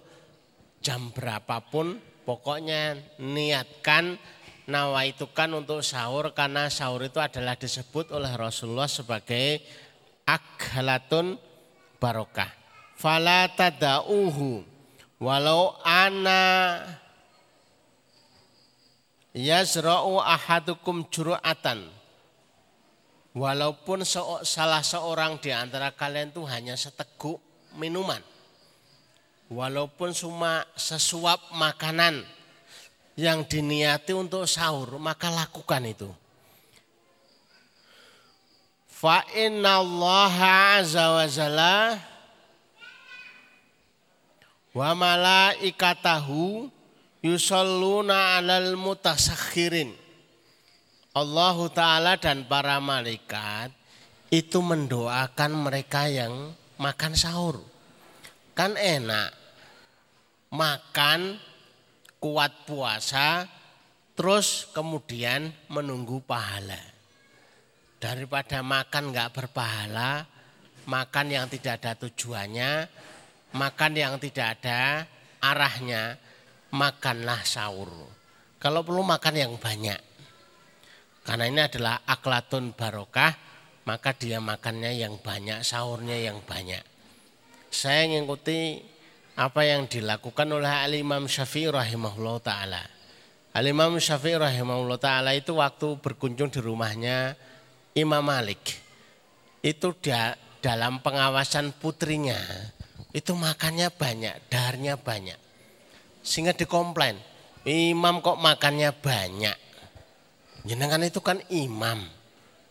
jam 0.80 1.12
berapapun, 1.12 2.00
pokoknya 2.24 2.96
niatkan 3.20 4.16
nawaitukan 4.64 5.50
untuk 5.60 5.84
sahur 5.84 6.32
karena 6.32 6.72
sahur 6.72 7.04
itu 7.04 7.20
adalah 7.20 7.58
disebut 7.58 8.16
oleh 8.16 8.32
Rasulullah 8.32 8.88
sebagai 8.88 9.60
akhalatun 10.24 11.36
barokah. 12.00 12.48
Fala 12.96 13.50
tada'uhu 13.50 14.62
walau 15.20 15.76
ana 15.84 16.80
yazra'u 19.36 20.16
ahadukum 20.22 21.04
juru'atan. 21.12 21.99
Walaupun 23.30 24.02
salah 24.42 24.82
seorang 24.82 25.38
di 25.38 25.54
antara 25.54 25.94
kalian 25.94 26.34
itu 26.34 26.42
hanya 26.50 26.74
seteguk 26.74 27.38
minuman. 27.78 28.18
Walaupun 29.50 30.10
cuma 30.14 30.66
sesuap 30.74 31.38
makanan 31.54 32.26
yang 33.14 33.46
diniati 33.46 34.14
untuk 34.14 34.46
sahur, 34.50 34.98
maka 34.98 35.30
lakukan 35.30 35.82
itu. 35.86 36.10
Fa 38.86 39.22
inna 39.32 39.80
Allah 39.80 40.34
azza 40.78 41.04
wa 41.14 41.26
jalla 41.26 41.78
wa 44.74 44.90
malaikatahu 44.92 46.66
yusalluna 47.22 48.42
alal 48.42 48.74
mutasakhirin. 48.74 50.09
Allah 51.10 51.58
Ta'ala 51.74 52.12
dan 52.22 52.46
para 52.46 52.78
malaikat 52.78 53.74
itu 54.30 54.62
mendoakan 54.62 55.66
mereka 55.66 56.06
yang 56.06 56.54
makan 56.78 57.18
sahur. 57.18 57.58
Kan 58.54 58.78
enak. 58.78 59.34
Makan 60.50 61.38
kuat 62.18 62.66
puasa 62.66 63.46
terus 64.18 64.66
kemudian 64.74 65.54
menunggu 65.70 66.18
pahala 66.26 66.78
daripada 68.02 68.58
makan 68.64 69.14
nggak 69.14 69.30
berpahala, 69.30 70.26
makan 70.90 71.26
yang 71.30 71.46
tidak 71.46 71.78
ada 71.78 71.94
tujuannya, 71.94 72.90
makan 73.54 73.92
yang 73.94 74.18
tidak 74.18 74.58
ada 74.58 75.06
arahnya, 75.38 76.18
makanlah 76.74 77.46
sahur. 77.46 77.92
Kalau 78.58 78.82
perlu 78.82 79.06
makan 79.06 79.34
yang 79.38 79.54
banyak. 79.54 80.09
Karena 81.30 81.46
ini 81.46 81.62
adalah 81.62 82.02
aklatun 82.10 82.74
barokah, 82.74 83.30
maka 83.86 84.10
dia 84.18 84.42
makannya 84.42 84.98
yang 84.98 85.22
banyak, 85.22 85.62
sahurnya 85.62 86.18
yang 86.18 86.42
banyak. 86.42 86.82
Saya 87.70 88.10
mengikuti 88.10 88.82
apa 89.38 89.62
yang 89.62 89.86
dilakukan 89.86 90.50
oleh 90.50 90.66
Al-Imam 90.66 91.30
Syafi'i 91.30 91.70
rahimahullah 91.70 92.42
ta'ala. 92.42 92.82
Al-Imam 93.54 93.94
Syafi'i 94.02 94.42
rahimahullah 94.42 94.98
ta'ala 94.98 95.30
itu 95.38 95.54
waktu 95.54 96.02
berkunjung 96.02 96.50
di 96.50 96.58
rumahnya 96.58 97.38
Imam 97.94 98.26
Malik 98.26 98.82
itu 99.62 99.94
dia 100.02 100.34
dalam 100.58 100.98
pengawasan 100.98 101.78
putrinya 101.78 102.42
itu 103.14 103.38
makannya 103.38 103.86
banyak, 103.94 104.50
darnya 104.50 104.98
banyak. 104.98 105.38
Sehingga 106.26 106.58
dikomplain, 106.58 107.14
imam 107.62 108.18
kok 108.18 108.34
makannya 108.34 108.90
banyak. 108.98 109.69
Jenengan 110.64 111.00
itu 111.00 111.24
kan 111.24 111.40
imam, 111.48 112.04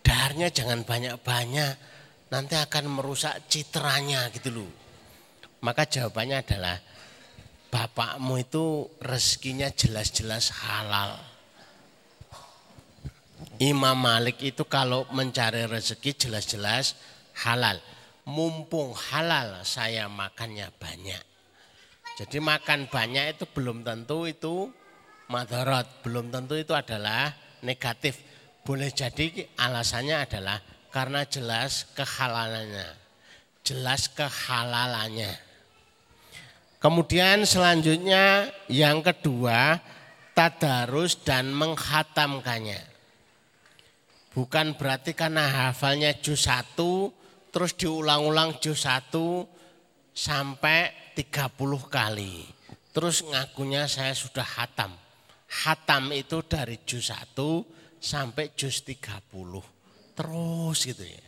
darnya 0.06 0.54
jangan 0.54 0.86
banyak-banyak, 0.86 1.74
nanti 2.30 2.54
akan 2.54 2.86
merusak 2.86 3.50
citranya 3.50 4.30
gitu 4.30 4.62
loh. 4.62 4.72
Maka 5.66 5.90
jawabannya 5.90 6.38
adalah, 6.46 6.78
bapakmu 7.74 8.42
itu 8.42 8.86
rezekinya 9.02 9.74
jelas-jelas 9.74 10.54
halal. 10.66 11.18
Imam 13.60 13.98
Malik 13.98 14.40
itu 14.40 14.64
kalau 14.70 15.04
mencari 15.12 15.68
rezeki 15.68 16.16
jelas-jelas 16.16 16.96
halal. 17.44 17.82
Mumpung 18.30 18.94
halal 18.94 19.66
saya 19.66 20.06
makannya 20.06 20.70
banyak. 20.78 21.24
Jadi 22.20 22.38
makan 22.44 22.92
banyak 22.92 23.40
itu 23.40 23.48
belum 23.50 23.82
tentu 23.82 24.28
itu 24.28 24.70
madarat, 25.32 26.04
belum 26.04 26.30
tentu 26.30 26.60
itu 26.60 26.76
adalah 26.76 27.32
negatif. 27.66 28.22
Boleh 28.64 28.92
jadi 28.94 29.50
alasannya 29.58 30.18
adalah 30.20 30.60
karena 30.94 31.26
jelas 31.26 31.90
kehalalannya. 31.96 32.90
Jelas 33.66 34.10
kehalalannya. 34.12 35.34
Kemudian 36.80 37.44
selanjutnya 37.44 38.48
yang 38.72 39.04
kedua 39.04 39.84
tadarus 40.32 41.20
dan 41.20 41.52
menghatamkannya. 41.52 42.80
Bukan 44.32 44.80
berarti 44.80 45.12
karena 45.12 45.44
hafalnya 45.68 46.16
juz 46.16 46.48
1 46.48 46.80
terus 47.52 47.76
diulang-ulang 47.76 48.56
juz 48.64 48.88
1 48.88 49.12
sampai 50.16 51.12
30 51.20 51.52
kali. 51.92 52.48
Terus 52.96 53.28
ngakunya 53.28 53.84
saya 53.88 54.16
sudah 54.16 54.46
hatam. 54.46 54.96
Hatam 55.50 56.14
itu 56.14 56.46
dari 56.46 56.86
juz 56.86 57.10
1 57.10 57.34
sampai 57.98 58.54
juz 58.54 58.86
30. 58.86 59.66
Terus 60.14 60.78
gitu 60.86 61.06
ya. 61.06 61.26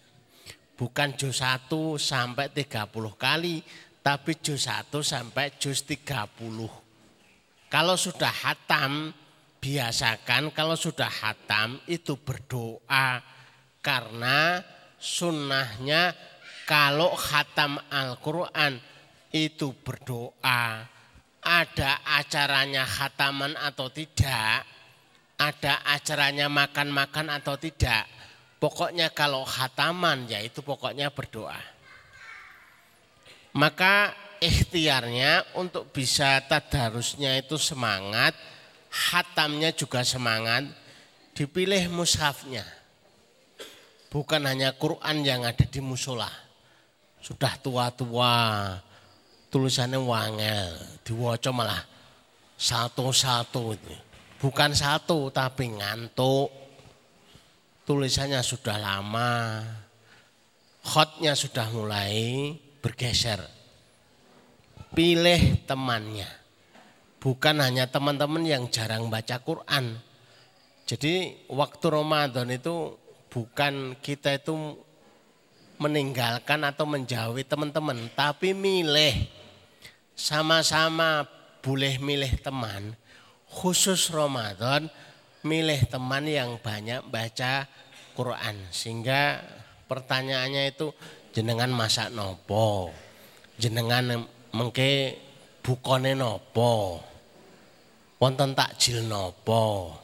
Bukan 0.77 1.17
juz 1.17 1.41
1 1.41 1.97
sampai 1.97 2.53
30 2.53 3.17
kali, 3.17 3.61
tapi 4.01 4.37
juz 4.41 4.69
1 4.69 5.01
sampai 5.01 5.57
juz 5.57 5.85
30. 5.85 6.69
Kalau 7.71 7.95
sudah 7.95 8.29
hatam 8.29 9.13
biasakan 9.61 10.49
kalau 10.49 10.73
sudah 10.73 11.07
hatam 11.07 11.77
itu 11.85 12.17
berdoa 12.17 13.21
karena 13.79 14.57
sunnahnya 14.97 16.17
kalau 16.65 17.13
hatam 17.13 17.77
Al-Quran 17.93 18.81
itu 19.29 19.71
berdoa 19.85 20.90
ada 21.41 22.05
acaranya 22.05 22.85
hataman 22.85 23.57
atau 23.57 23.89
tidak 23.89 24.65
ada 25.41 25.73
acaranya 25.89 26.45
makan-makan 26.47 27.33
atau 27.33 27.57
tidak 27.57 28.05
pokoknya 28.61 29.09
kalau 29.09 29.41
hataman 29.41 30.29
ya 30.29 30.37
itu 30.37 30.61
pokoknya 30.61 31.09
berdoa 31.09 31.57
maka 33.57 34.13
ikhtiarnya 34.37 35.57
untuk 35.57 35.89
bisa 35.89 36.39
tadarusnya 36.45 37.41
itu 37.41 37.57
semangat 37.57 38.37
hatamnya 38.91 39.71
juga 39.71 40.03
semangat, 40.03 40.67
dipilih 41.31 41.87
mushafnya. 41.87 42.67
Bukan 44.11 44.43
hanya 44.43 44.75
Quran 44.75 45.23
yang 45.23 45.47
ada 45.47 45.63
di 45.63 45.79
musola. 45.79 46.27
Sudah 47.23 47.55
tua-tua, 47.63 48.75
tulisannya 49.51 49.99
wangel, 49.99 50.71
diwaca 51.03 51.51
malah 51.51 51.83
satu-satu. 52.55 53.75
Bukan 54.39 54.71
satu 54.71 55.29
tapi 55.29 55.75
ngantuk. 55.75 56.49
Tulisannya 57.85 58.39
sudah 58.39 58.79
lama. 58.79 59.61
Hotnya 60.81 61.35
sudah 61.37 61.67
mulai 61.69 62.55
bergeser. 62.79 63.43
Pilih 64.95 65.61
temannya. 65.67 66.25
Bukan 67.21 67.61
hanya 67.61 67.85
teman-teman 67.85 68.41
yang 68.41 68.65
jarang 68.73 69.11
baca 69.11 69.37
Quran. 69.45 69.99
Jadi 70.89 71.45
waktu 71.53 71.85
Ramadan 71.85 72.49
itu 72.49 72.97
bukan 73.29 73.93
kita 74.01 74.41
itu 74.41 74.57
meninggalkan 75.77 76.61
atau 76.65 76.85
menjauhi 76.85 77.45
teman-teman, 77.45 78.09
tapi 78.13 78.53
milih 78.53 79.40
sama-sama 80.15 81.25
boleh 81.61 82.01
milih 82.01 82.41
teman 82.41 82.97
khusus 83.51 84.09
Ramadan 84.09 84.87
milih 85.43 85.89
teman 85.89 86.25
yang 86.25 86.57
banyak 86.61 87.01
baca 87.09 87.65
Quran. 88.13 88.55
Sehingga 88.69 89.41
pertanyaannya 89.89 90.71
itu 90.71 90.93
jenengan 91.35 91.69
masak 91.73 92.13
nopo? 92.13 92.93
Jenengan 93.57 94.25
mengke 94.53 95.17
bukone 95.61 96.15
nopo? 96.17 97.01
Wonten 98.21 98.53
takjil 98.53 99.01
nopo? 99.05 99.97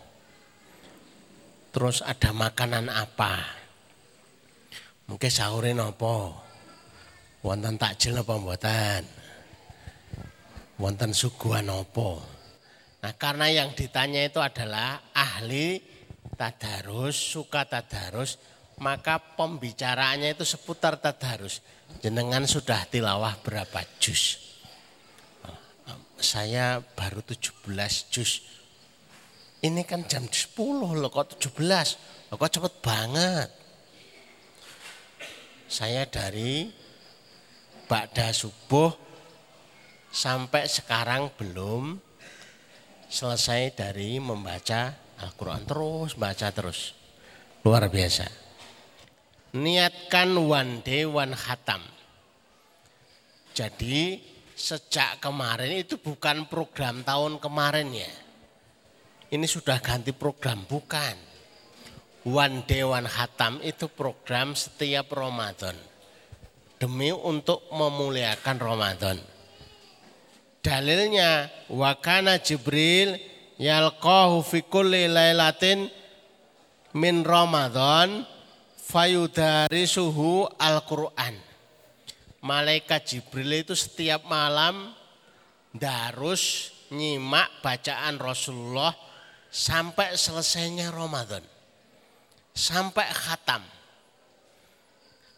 Terus 1.70 2.02
ada 2.02 2.34
makanan 2.34 2.90
apa? 2.90 3.38
Mungkin 5.06 5.30
sahure 5.30 5.78
nopo? 5.78 6.34
Wonten 7.46 7.78
takjil 7.78 8.18
nopo 8.18 8.42
mboten 8.42 9.17
wonten 10.78 11.12
suguhan 11.14 11.66
nopo 11.68 12.38
Nah 12.98 13.14
karena 13.14 13.48
yang 13.48 13.78
ditanya 13.78 14.26
itu 14.26 14.42
adalah 14.42 15.00
ahli 15.14 15.80
tadarus, 16.34 17.16
suka 17.16 17.64
tadarus, 17.64 18.42
maka 18.82 19.22
pembicaraannya 19.38 20.34
itu 20.34 20.44
seputar 20.44 20.98
tadarus. 20.98 21.62
Jenengan 22.02 22.44
sudah 22.44 22.84
tilawah 22.90 23.38
berapa 23.46 23.80
juz? 24.02 24.44
Saya 26.18 26.82
baru 26.82 27.22
17 27.22 27.64
juz. 28.10 28.42
Ini 29.62 29.86
kan 29.86 30.06
jam 30.10 30.26
10 30.26 30.98
loh 30.98 31.10
kok 31.14 31.38
17. 31.38 32.34
Loh 32.34 32.38
kok 32.38 32.52
cepet 32.54 32.74
banget. 32.82 33.50
Saya 35.70 36.10
dari 36.10 36.74
Ba'da 37.86 38.34
subuh 38.34 39.07
sampai 40.12 40.66
sekarang 40.66 41.32
belum 41.36 42.00
selesai 43.08 43.76
dari 43.76 44.20
membaca 44.20 44.96
Al-Quran 45.18 45.64
terus, 45.66 46.14
baca 46.14 46.48
terus. 46.54 46.94
Luar 47.66 47.90
biasa. 47.90 48.28
Niatkan 49.58 50.38
one 50.38 50.86
day 50.86 51.08
one 51.08 51.34
khatam. 51.34 51.82
Jadi 53.58 54.22
sejak 54.54 55.18
kemarin 55.18 55.82
itu 55.82 55.98
bukan 55.98 56.46
program 56.46 57.02
tahun 57.02 57.42
kemarin 57.42 57.90
ya. 57.90 58.14
Ini 59.28 59.44
sudah 59.44 59.82
ganti 59.84 60.14
program, 60.16 60.64
bukan. 60.70 61.18
One 62.28 62.64
day 62.64 62.84
one 62.84 63.08
khatam 63.10 63.60
itu 63.66 63.90
program 63.92 64.54
setiap 64.54 65.12
Ramadan. 65.12 65.76
Demi 66.78 67.10
untuk 67.10 67.66
memuliakan 67.74 68.58
Ramadan. 68.62 69.18
Dalilnya 70.62 71.48
wakana 71.72 72.42
Jibril 72.44 73.16
yalqahu 73.58 74.44
fi 74.44 74.66
kulli 74.68 75.08
min 76.98 77.16
Ramadan 77.22 78.26
fayudarisuhu 78.88 80.48
Al-Qur'an. 80.58 81.36
Malaikat 82.42 83.02
Jibril 83.04 83.66
itu 83.66 83.76
setiap 83.76 84.24
malam 84.30 84.94
darus 85.76 86.72
nyimak 86.94 87.60
bacaan 87.60 88.16
Rasulullah 88.22 88.96
sampai 89.52 90.16
selesainya 90.16 90.94
Ramadan. 90.94 91.44
Sampai 92.58 93.06
khatam. 93.14 93.62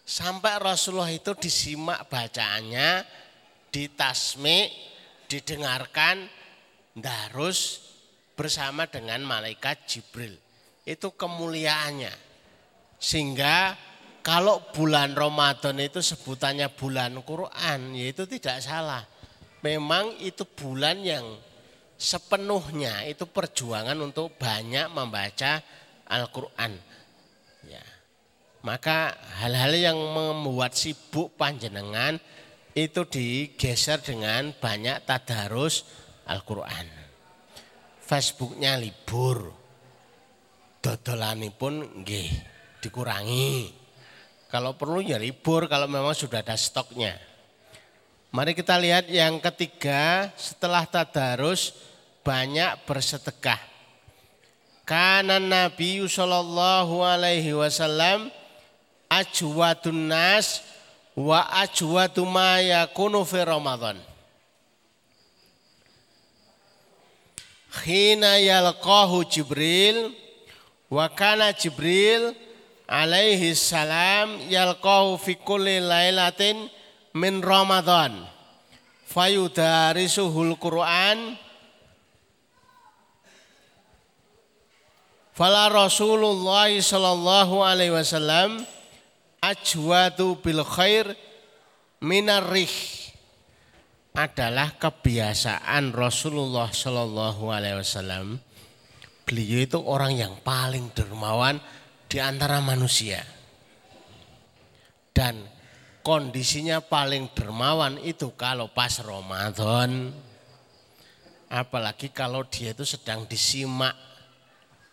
Sampai 0.10 0.58
Rasulullah 0.58 1.12
itu 1.14 1.38
disimak 1.38 2.10
bacaannya, 2.10 3.06
ditasmi, 3.70 4.89
didengarkan 5.30 6.26
darus 6.98 7.86
bersama 8.34 8.90
dengan 8.90 9.22
malaikat 9.24 9.86
Jibril. 9.86 10.34
Itu 10.84 11.14
kemuliaannya. 11.14 12.12
Sehingga 12.98 13.78
kalau 14.26 14.60
bulan 14.76 15.16
Ramadan 15.16 15.80
itu 15.80 16.04
sebutannya 16.04 16.68
bulan 16.74 17.16
Quran, 17.24 17.96
yaitu 17.96 18.28
tidak 18.28 18.60
salah. 18.60 19.06
Memang 19.62 20.18
itu 20.20 20.44
bulan 20.44 21.00
yang 21.06 21.24
sepenuhnya 22.00 23.04
itu 23.06 23.28
perjuangan 23.28 23.96
untuk 24.00 24.36
banyak 24.40 24.88
membaca 24.92 25.60
Al-Quran. 26.08 26.74
Ya. 27.68 27.84
Maka 28.64 29.16
hal-hal 29.44 29.76
yang 29.76 30.00
membuat 30.00 30.76
sibuk 30.76 31.36
panjenengan 31.36 32.20
itu 32.78 33.02
digeser 33.06 34.02
dengan 34.02 34.54
banyak 34.54 35.06
tadarus 35.06 35.86
Al-Quran. 36.30 36.86
Facebooknya 38.02 38.78
libur, 38.78 39.54
dodolani 40.82 41.50
pun 41.54 42.02
nggih 42.02 42.30
dikurangi. 42.82 43.74
Kalau 44.50 44.74
perlu 44.74 45.06
ya 45.06 45.22
libur 45.22 45.70
kalau 45.70 45.86
memang 45.86 46.18
sudah 46.18 46.42
ada 46.42 46.58
stoknya. 46.58 47.14
Mari 48.34 48.54
kita 48.54 48.78
lihat 48.78 49.10
yang 49.10 49.42
ketiga 49.42 50.30
setelah 50.38 50.86
tadarus 50.86 51.74
banyak 52.26 52.82
bersedekah. 52.86 53.58
Karena 54.86 55.38
Nabi 55.38 56.02
sallallahu 56.02 57.06
alaihi 57.06 57.54
wasallam 57.54 58.34
ajwadun 59.10 60.10
nas 60.10 60.66
wa 61.20 61.44
ajwadu 61.52 62.24
ma 62.24 62.64
yakunu 62.64 63.28
fi 63.28 63.44
Ramadan. 63.44 64.00
Khina 67.84 68.40
yalqahu 68.40 69.28
Jibril 69.28 70.16
wa 70.88 71.12
kana 71.12 71.52
Jibril 71.52 72.32
alaihi 72.88 73.52
salam 73.52 74.40
yalqahu 74.48 75.20
fi 75.20 75.36
kulli 75.36 75.84
lailatin 75.84 76.72
min 77.20 77.44
Ramadan. 77.44 78.16
Fayudarisuhul 79.12 80.56
Quran 80.56 81.36
Fala 85.40 85.72
Rasulullah 85.72 86.68
sallallahu 86.68 87.64
alaihi 87.64 87.96
wasallam 87.96 88.68
ajwadu 89.40 90.40
bil 90.44 90.64
khair 90.68 91.16
minarih 92.04 92.72
adalah 94.16 94.76
kebiasaan 94.76 95.96
Rasulullah 95.96 96.68
Shallallahu 96.72 97.44
Alaihi 97.52 97.80
Wasallam. 97.80 98.28
Beliau 99.24 99.60
itu 99.62 99.80
orang 99.80 100.18
yang 100.18 100.34
paling 100.42 100.92
dermawan 100.92 101.62
di 102.10 102.18
antara 102.18 102.60
manusia. 102.60 103.22
Dan 105.14 105.46
kondisinya 106.02 106.82
paling 106.82 107.30
dermawan 107.38 108.02
itu 108.02 108.34
kalau 108.34 108.74
pas 108.74 108.98
Ramadan. 109.00 110.10
Apalagi 111.50 112.10
kalau 112.14 112.46
dia 112.46 112.74
itu 112.74 112.86
sedang 112.86 113.26
disimak 113.26 113.94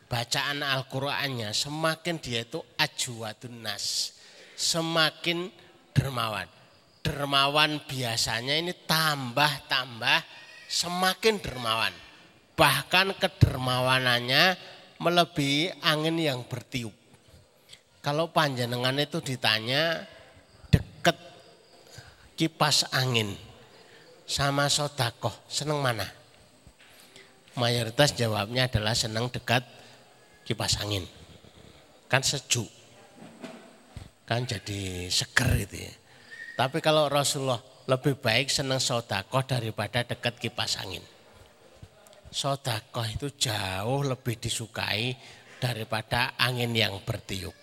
bacaan 0.09 0.65
Al-Qur'annya, 0.65 1.53
semakin 1.53 2.17
dia 2.21 2.49
itu 2.49 2.65
ajwadun 2.81 3.61
nas 3.61 4.16
semakin 4.57 5.53
dermawan. 5.93 6.49
Dermawan 7.05 7.87
biasanya 7.87 8.59
ini 8.59 8.75
tambah-tambah 8.89 10.19
semakin 10.67 11.39
dermawan. 11.39 11.95
Bahkan 12.57 13.21
kedermawanannya 13.21 14.57
melebihi 14.99 15.85
angin 15.85 16.17
yang 16.19 16.41
bertiup. 16.49 16.91
Kalau 18.01 18.33
panjenengan 18.33 18.97
itu 18.97 19.21
ditanya 19.21 20.03
deket 20.73 21.15
kipas 22.35 22.89
angin 22.91 23.37
sama 24.27 24.67
sodakoh, 24.67 25.35
seneng 25.47 25.79
mana? 25.85 26.09
Mayoritas 27.55 28.17
jawabnya 28.19 28.67
adalah 28.67 28.97
seneng 28.97 29.31
dekat 29.31 29.63
kipas 30.43 30.81
angin. 30.83 31.07
Kan 32.07 32.23
sejuk 32.23 32.76
kan 34.27 34.43
jadi 34.43 35.07
seger 35.07 35.55
itu 35.63 35.87
ya. 35.87 35.95
Tapi 36.59 36.83
kalau 36.83 37.07
Rasulullah 37.07 37.63
lebih 37.87 38.19
baik 38.19 38.51
senang 38.51 38.83
sodakoh 38.83 39.47
daripada 39.47 40.03
dekat 40.03 40.37
kipas 40.43 40.83
angin. 40.83 41.03
sodakoh 42.27 43.07
itu 43.07 43.33
jauh 43.39 44.05
lebih 44.05 44.37
disukai 44.37 45.17
daripada 45.57 46.37
angin 46.37 46.75
yang 46.77 47.01
bertiup. 47.01 47.55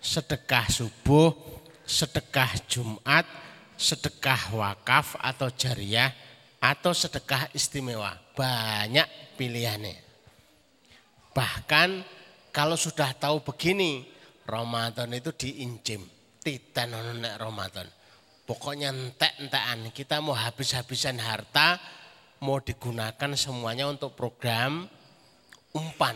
Sedekah 0.00 0.64
subuh, 0.72 1.34
sedekah 1.84 2.54
Jumat, 2.64 3.28
sedekah 3.76 4.56
wakaf 4.56 5.20
atau 5.20 5.52
jariah, 5.52 6.12
atau 6.64 6.96
sedekah 6.96 7.52
istimewa. 7.52 8.16
Banyak 8.32 9.36
pilihannya. 9.36 10.00
Bahkan 11.36 11.88
kalau 12.54 12.78
sudah 12.78 13.10
tahu 13.18 13.42
begini, 13.42 14.06
Ramadan 14.46 15.10
itu 15.10 15.34
diincim. 15.34 16.06
Tidak 16.38 16.86
nonek 16.86 17.34
Ramadan. 17.34 17.90
Pokoknya 18.46 18.94
entek-entekan. 18.94 19.90
Kita 19.90 20.22
mau 20.22 20.38
habis-habisan 20.38 21.18
harta, 21.18 21.82
mau 22.46 22.62
digunakan 22.62 23.34
semuanya 23.34 23.90
untuk 23.90 24.14
program 24.14 24.86
umpan. 25.74 26.14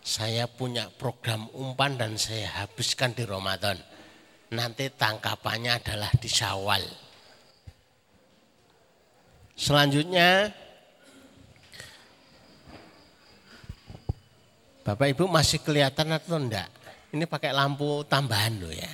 Saya 0.00 0.48
punya 0.48 0.88
program 0.88 1.52
umpan 1.52 2.00
dan 2.00 2.16
saya 2.16 2.64
habiskan 2.64 3.12
di 3.12 3.28
Ramadan. 3.28 3.76
Nanti 4.56 4.88
tangkapannya 4.88 5.84
adalah 5.84 6.08
di 6.16 6.30
Syawal. 6.32 6.86
Selanjutnya 9.52 10.48
Bapak 14.86 15.18
Ibu 15.18 15.26
masih 15.26 15.66
kelihatan 15.66 16.14
atau 16.14 16.38
enggak? 16.38 16.70
Ini 17.10 17.26
pakai 17.26 17.50
lampu 17.50 18.06
tambahan 18.06 18.54
loh 18.62 18.70
ya. 18.70 18.86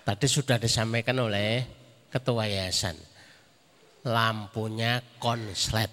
Tadi 0.00 0.24
sudah 0.24 0.56
disampaikan 0.56 1.20
oleh 1.20 1.60
ketua 2.08 2.48
yayasan. 2.48 2.96
Lampunya 4.08 5.04
konslet. 5.20 5.92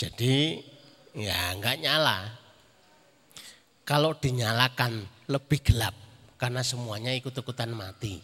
Jadi 0.00 0.64
ya 1.12 1.52
enggak 1.52 1.76
nyala. 1.76 2.40
Kalau 3.84 4.16
dinyalakan 4.16 5.28
lebih 5.28 5.60
gelap 5.60 5.92
karena 6.40 6.64
semuanya 6.64 7.12
ikut-ikutan 7.12 7.68
mati. 7.68 8.16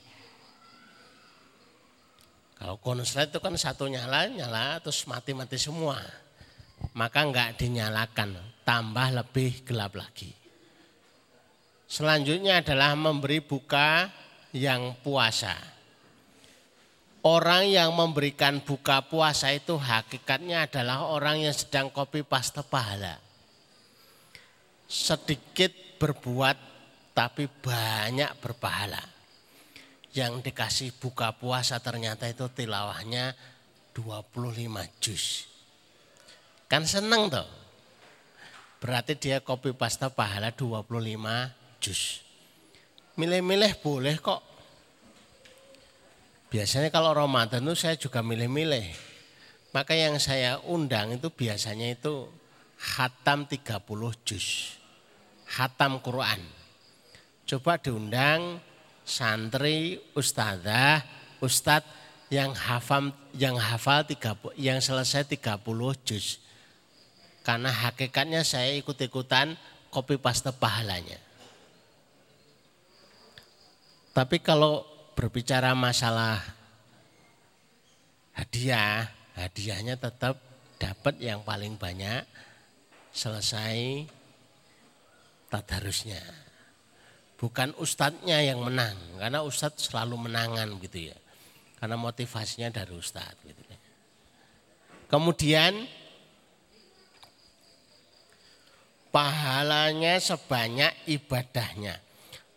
Kalau 2.56 2.80
konslet 2.80 3.28
itu 3.28 3.44
kan 3.44 3.52
satu 3.60 3.92
nyala, 3.92 4.24
nyala 4.32 4.80
terus 4.80 5.04
mati-mati 5.04 5.60
semua. 5.60 6.00
Maka 6.98 7.22
enggak 7.22 7.62
dinyalakan, 7.62 8.34
tambah 8.66 9.14
lebih 9.14 9.62
gelap 9.62 9.94
lagi. 9.94 10.34
Selanjutnya 11.86 12.58
adalah 12.58 12.98
memberi 12.98 13.38
buka 13.38 14.10
yang 14.50 14.98
puasa. 14.98 15.54
Orang 17.22 17.70
yang 17.70 17.94
memberikan 17.94 18.58
buka 18.58 19.06
puasa 19.06 19.54
itu 19.54 19.78
hakikatnya 19.78 20.66
adalah 20.66 21.06
orang 21.06 21.46
yang 21.46 21.54
sedang 21.54 21.86
kopi 21.86 22.26
paste 22.26 22.66
pahala. 22.66 23.22
Sedikit 24.90 25.70
berbuat 26.02 26.58
tapi 27.14 27.46
banyak 27.46 28.42
berpahala. 28.42 29.02
Yang 30.10 30.50
dikasih 30.50 30.90
buka 30.98 31.30
puasa 31.30 31.78
ternyata 31.78 32.26
itu 32.26 32.50
tilawahnya 32.50 33.38
25 33.94 34.82
juz. 34.98 35.57
Kan 36.68 36.84
seneng 36.84 37.32
tuh. 37.32 37.48
Berarti 38.78 39.18
dia 39.18 39.42
kopi 39.42 39.74
pasta 39.74 40.12
pahala 40.12 40.54
25 40.54 40.84
juz. 41.82 42.22
Milih-milih 43.18 43.72
boleh 43.82 44.14
kok 44.22 44.48
Biasanya 46.48 46.88
kalau 46.88 47.12
Ramadan 47.12 47.60
itu 47.60 47.76
saya 47.76 47.96
juga 48.00 48.24
milih-milih. 48.24 48.88
Maka 49.76 49.92
yang 49.92 50.16
saya 50.16 50.56
undang 50.64 51.12
itu 51.12 51.28
biasanya 51.28 51.92
itu 51.92 52.24
hatam 52.96 53.44
30 53.44 53.84
juz. 54.24 54.80
Hatam 55.44 56.00
Quran. 56.00 56.40
Coba 57.44 57.76
diundang 57.76 58.64
santri, 59.04 60.00
ustazah, 60.16 61.04
ustadz 61.44 61.88
yang 62.32 62.56
hafal 62.56 63.12
yang 63.36 63.60
hafal 63.60 64.08
30 64.08 64.56
yang 64.56 64.80
selesai 64.80 65.28
30 65.28 65.60
juz. 66.00 66.40
Karena 67.48 67.72
hakikatnya 67.72 68.44
saya 68.44 68.76
ikut-ikutan 68.76 69.56
kopi 69.88 70.20
paste 70.20 70.52
pahalanya. 70.52 71.16
Tapi 74.12 74.36
kalau 74.44 74.84
berbicara 75.16 75.72
masalah 75.72 76.44
hadiah, 78.36 79.08
hadiahnya 79.32 79.96
tetap 79.96 80.36
dapat 80.76 81.24
yang 81.24 81.40
paling 81.40 81.80
banyak 81.80 82.28
selesai 83.16 84.04
tadarusnya. 85.48 86.20
Bukan 87.40 87.72
ustadznya 87.80 88.44
yang 88.44 88.60
menang, 88.60 89.00
karena 89.16 89.40
ustadz 89.40 89.88
selalu 89.88 90.28
menangan 90.28 90.76
gitu 90.84 91.08
ya. 91.08 91.16
Karena 91.80 91.96
motivasinya 91.96 92.68
dari 92.68 92.92
ustadz 92.92 93.40
gitu 93.40 93.62
ya. 93.72 93.78
Kemudian 95.08 95.88
pahalanya 99.18 100.22
sebanyak 100.22 100.94
ibadahnya. 101.10 101.98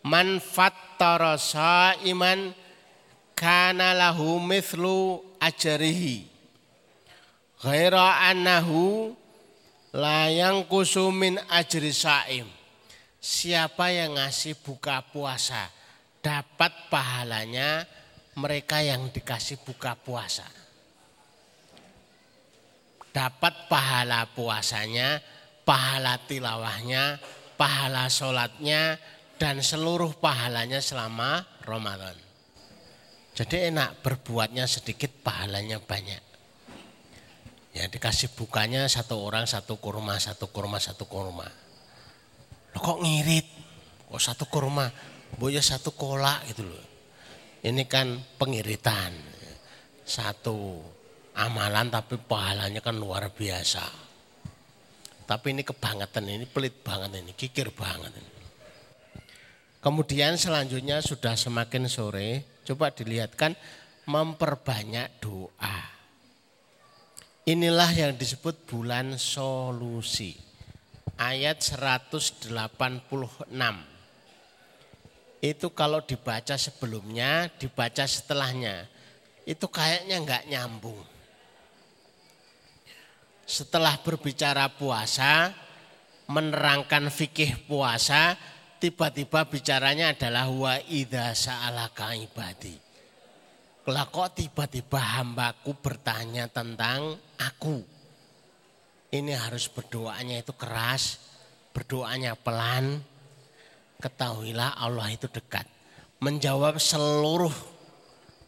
Man 0.06 0.38
fattara 0.38 1.34
iman 2.06 2.54
kana 3.34 3.90
lahu 3.98 4.38
mithlu 4.38 5.26
ajrihi. 5.42 6.30
Ghaira 7.66 8.30
annahu 8.30 9.10
la 9.98 10.30
yanqusu 10.30 11.10
min 11.10 11.42
ajri 11.50 11.90
saim 11.90 12.46
siapa 13.18 13.90
yang 13.90 14.18
ngasih 14.18 14.58
buka 14.62 15.02
puasa 15.10 15.66
dapat 16.22 16.74
pahalanya 16.90 17.86
mereka 18.38 18.82
yang 18.82 19.10
dikasih 19.10 19.58
buka 19.66 19.98
puasa. 19.98 20.46
Dapat 23.10 23.66
pahala 23.70 24.26
puasanya 24.30 25.22
pahala 25.62 26.18
tilawahnya 26.26 27.18
pahala 27.62 28.10
sholatnya 28.10 28.98
dan 29.38 29.62
seluruh 29.62 30.18
pahalanya 30.18 30.82
selama 30.82 31.46
Ramadan. 31.62 32.14
Jadi 33.32 33.70
enak 33.72 34.02
berbuatnya 34.02 34.66
sedikit 34.66 35.08
pahalanya 35.22 35.78
banyak. 35.78 36.22
Ya 37.72 37.88
dikasih 37.88 38.34
bukanya 38.36 38.84
satu 38.90 39.16
orang 39.16 39.48
satu 39.48 39.80
kurma, 39.80 40.20
satu 40.20 40.50
kurma, 40.52 40.76
satu 40.76 41.08
kurma. 41.08 41.48
Lo 42.74 42.78
kok 42.82 43.00
ngirit? 43.00 43.46
Kok 44.10 44.20
satu 44.20 44.44
kurma? 44.50 44.92
Boya 45.38 45.64
satu 45.64 45.96
kolak 45.96 46.44
gitu 46.52 46.68
loh. 46.68 46.84
Ini 47.64 47.88
kan 47.88 48.12
pengiritan. 48.36 49.16
Satu 50.04 50.82
amalan 51.38 51.88
tapi 51.88 52.20
pahalanya 52.20 52.84
kan 52.84 52.98
luar 52.98 53.32
biasa. 53.32 54.11
Tapi 55.22 55.54
ini 55.54 55.62
kebangetan, 55.62 56.26
ini 56.28 56.46
pelit 56.46 56.82
banget 56.82 57.22
ini, 57.22 57.32
kikir 57.32 57.70
banget 57.72 58.12
ini. 58.14 58.32
Kemudian 59.82 60.38
selanjutnya 60.38 61.02
sudah 61.02 61.34
semakin 61.34 61.90
sore, 61.90 62.62
coba 62.62 62.94
dilihatkan 62.94 63.58
memperbanyak 64.06 65.18
doa. 65.18 65.78
Inilah 67.42 67.90
yang 67.90 68.14
disebut 68.14 68.70
bulan 68.70 69.18
solusi. 69.18 70.38
Ayat 71.18 71.58
186. 71.58 72.54
Itu 75.42 75.74
kalau 75.74 75.98
dibaca 76.06 76.54
sebelumnya, 76.54 77.50
dibaca 77.58 78.06
setelahnya. 78.06 78.86
Itu 79.42 79.66
kayaknya 79.66 80.22
enggak 80.22 80.46
nyambung. 80.46 81.11
Setelah 83.42 83.98
berbicara 84.00 84.70
puasa, 84.70 85.50
menerangkan 86.30 87.10
fikih 87.10 87.66
puasa, 87.66 88.38
tiba-tiba 88.78 89.44
bicaranya 89.46 90.14
adalah 90.14 90.48
wa 90.48 90.74
idza 90.88 91.34
sa'alaka 91.34 92.14
ibadi. 92.16 92.74
Kalau 93.82 94.06
kok 94.14 94.38
tiba-tiba 94.38 95.00
hambaku 95.18 95.74
bertanya 95.82 96.46
tentang 96.46 97.18
aku. 97.34 97.82
Ini 99.12 99.32
harus 99.34 99.66
berdoanya 99.66 100.38
itu 100.38 100.54
keras, 100.54 101.18
berdoanya 101.74 102.38
pelan. 102.38 103.02
Ketahuilah 103.98 104.78
Allah 104.78 105.10
itu 105.10 105.26
dekat. 105.26 105.66
Menjawab 106.22 106.78
seluruh 106.78 107.52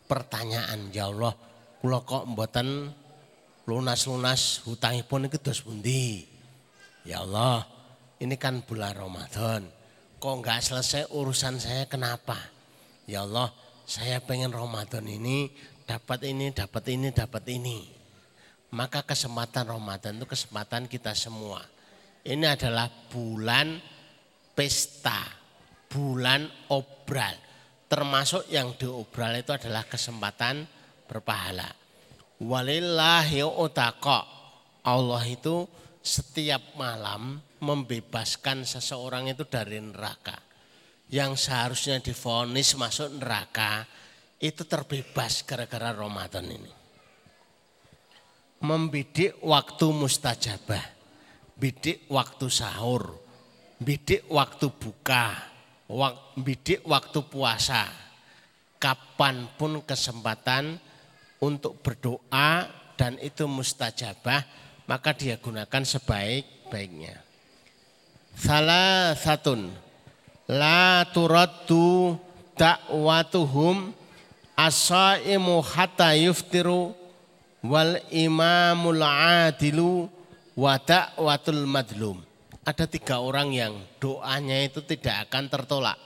pertanyaan. 0.07 0.95
Ya 0.95 1.11
Allah, 1.11 1.34
kula 1.82 2.07
kok 2.07 2.30
mboten 2.30 2.95
lunas-lunas 3.65 4.65
hutangipun 4.69 5.29
iki 5.29 5.41
dos 5.41 5.65
pundi? 5.65 6.29
Ya 7.05 7.21
Allah, 7.21 7.69
ini 8.21 8.37
kan 8.37 8.65
bulan 8.65 8.97
Ramadan 8.97 9.85
kok 10.25 10.41
nggak 10.41 10.65
selesai 10.65 11.12
urusan 11.12 11.61
saya 11.61 11.85
kenapa? 11.85 12.41
Ya 13.05 13.29
Allah, 13.29 13.53
saya 13.85 14.25
pengen 14.25 14.57
Ramadan 14.57 15.05
ini 15.05 15.53
dapat 15.85 16.25
ini, 16.25 16.49
dapat 16.49 16.85
ini, 16.89 17.12
dapat 17.12 17.45
ini. 17.53 17.93
Maka 18.73 19.05
kesempatan 19.05 19.69
Ramadan 19.69 20.17
itu 20.17 20.25
kesempatan 20.25 20.89
kita 20.89 21.12
semua. 21.12 21.61
Ini 22.25 22.57
adalah 22.57 22.89
bulan 23.12 23.77
pesta, 24.57 25.29
bulan 25.93 26.49
obral. 26.73 27.37
Termasuk 27.85 28.49
yang 28.49 28.73
diobral 28.81 29.45
itu 29.45 29.53
adalah 29.53 29.85
kesempatan 29.85 30.65
berpahala. 31.05 31.69
Walillahi 32.43 33.47
utaqo. 33.47 34.20
Allah 34.85 35.22
itu 35.24 35.64
setiap 36.05 36.76
malam 36.76 37.41
membebaskan 37.62 38.66
seseorang 38.68 39.30
itu 39.30 39.47
dari 39.49 39.80
neraka. 39.80 40.37
Yang 41.09 41.49
seharusnya 41.49 42.03
difonis 42.03 42.74
masuk 42.74 43.09
neraka 43.16 43.87
itu 44.43 44.66
terbebas 44.66 45.47
gara-gara 45.47 45.95
Ramadan 45.95 46.45
ini. 46.51 46.72
Membidik 48.64 49.41
waktu 49.45 49.87
mustajabah, 49.93 50.85
bidik 51.57 52.09
waktu 52.09 52.47
sahur, 52.49 53.20
bidik 53.80 54.24
waktu 54.32 54.68
buka, 54.72 55.37
bidik 56.41 56.85
waktu 56.89 57.20
puasa. 57.28 57.89
Kapan 58.80 59.49
pun 59.57 59.80
kesempatan 59.80 60.76
untuk 61.45 61.84
berdoa 61.84 62.64
dan 62.97 63.20
itu 63.20 63.45
mustajabah, 63.45 64.40
maka 64.88 65.12
dia 65.12 65.36
gunakan 65.36 65.84
sebaik-baiknya. 65.84 67.20
Salah 68.34 69.12
satun 69.14 69.70
la 70.49 71.05
turaddu 71.12 72.16
da'watuhum 72.57 73.92
asaimu 74.57 75.62
hatta 75.62 76.16
yuftiru 76.18 76.97
wal 77.62 78.01
imamul 78.11 79.05
adilu 79.05 80.09
wa 80.57 80.74
da'watul 80.80 81.68
madlum. 81.68 82.18
Ada 82.64 82.88
tiga 82.88 83.20
orang 83.20 83.53
yang 83.53 83.76
doanya 84.01 84.64
itu 84.64 84.80
tidak 84.80 85.28
akan 85.28 85.53
tertolak. 85.53 86.01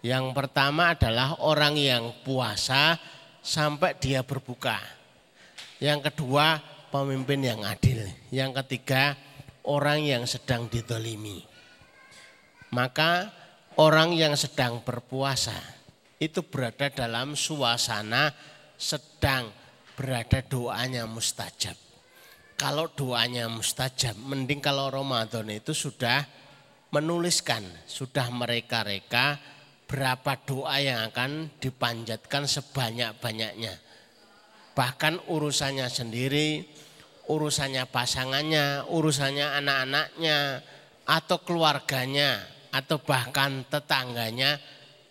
Yang 0.00 0.34
pertama 0.34 0.96
adalah 0.96 1.38
orang 1.44 1.76
yang 1.78 2.10
puasa 2.24 2.96
sampai 3.42 3.98
dia 3.98 4.22
berbuka. 4.22 4.78
Yang 5.82 6.08
kedua 6.08 6.62
pemimpin 6.94 7.42
yang 7.42 7.60
adil. 7.66 8.06
Yang 8.30 8.62
ketiga 8.62 9.18
orang 9.66 10.06
yang 10.06 10.24
sedang 10.24 10.70
didolimi. 10.70 11.42
Maka 12.72 13.28
orang 13.76 14.14
yang 14.16 14.38
sedang 14.38 14.80
berpuasa 14.80 15.58
itu 16.22 16.46
berada 16.46 16.88
dalam 16.88 17.34
suasana 17.34 18.30
sedang 18.78 19.50
berada 19.98 20.40
doanya 20.46 21.04
mustajab. 21.04 21.74
Kalau 22.56 22.86
doanya 22.94 23.50
mustajab, 23.50 24.14
mending 24.14 24.62
kalau 24.62 24.86
Ramadan 24.86 25.50
itu 25.50 25.74
sudah 25.74 26.22
menuliskan, 26.94 27.66
sudah 27.90 28.30
mereka-reka 28.30 29.40
berapa 29.92 30.40
doa 30.48 30.80
yang 30.80 31.12
akan 31.12 31.52
dipanjatkan 31.60 32.48
sebanyak-banyaknya. 32.48 33.76
Bahkan 34.72 35.28
urusannya 35.28 35.84
sendiri, 35.92 36.64
urusannya 37.28 37.84
pasangannya, 37.92 38.88
urusannya 38.88 39.60
anak-anaknya, 39.60 40.64
atau 41.04 41.44
keluarganya, 41.44 42.40
atau 42.72 42.96
bahkan 43.04 43.68
tetangganya 43.68 44.56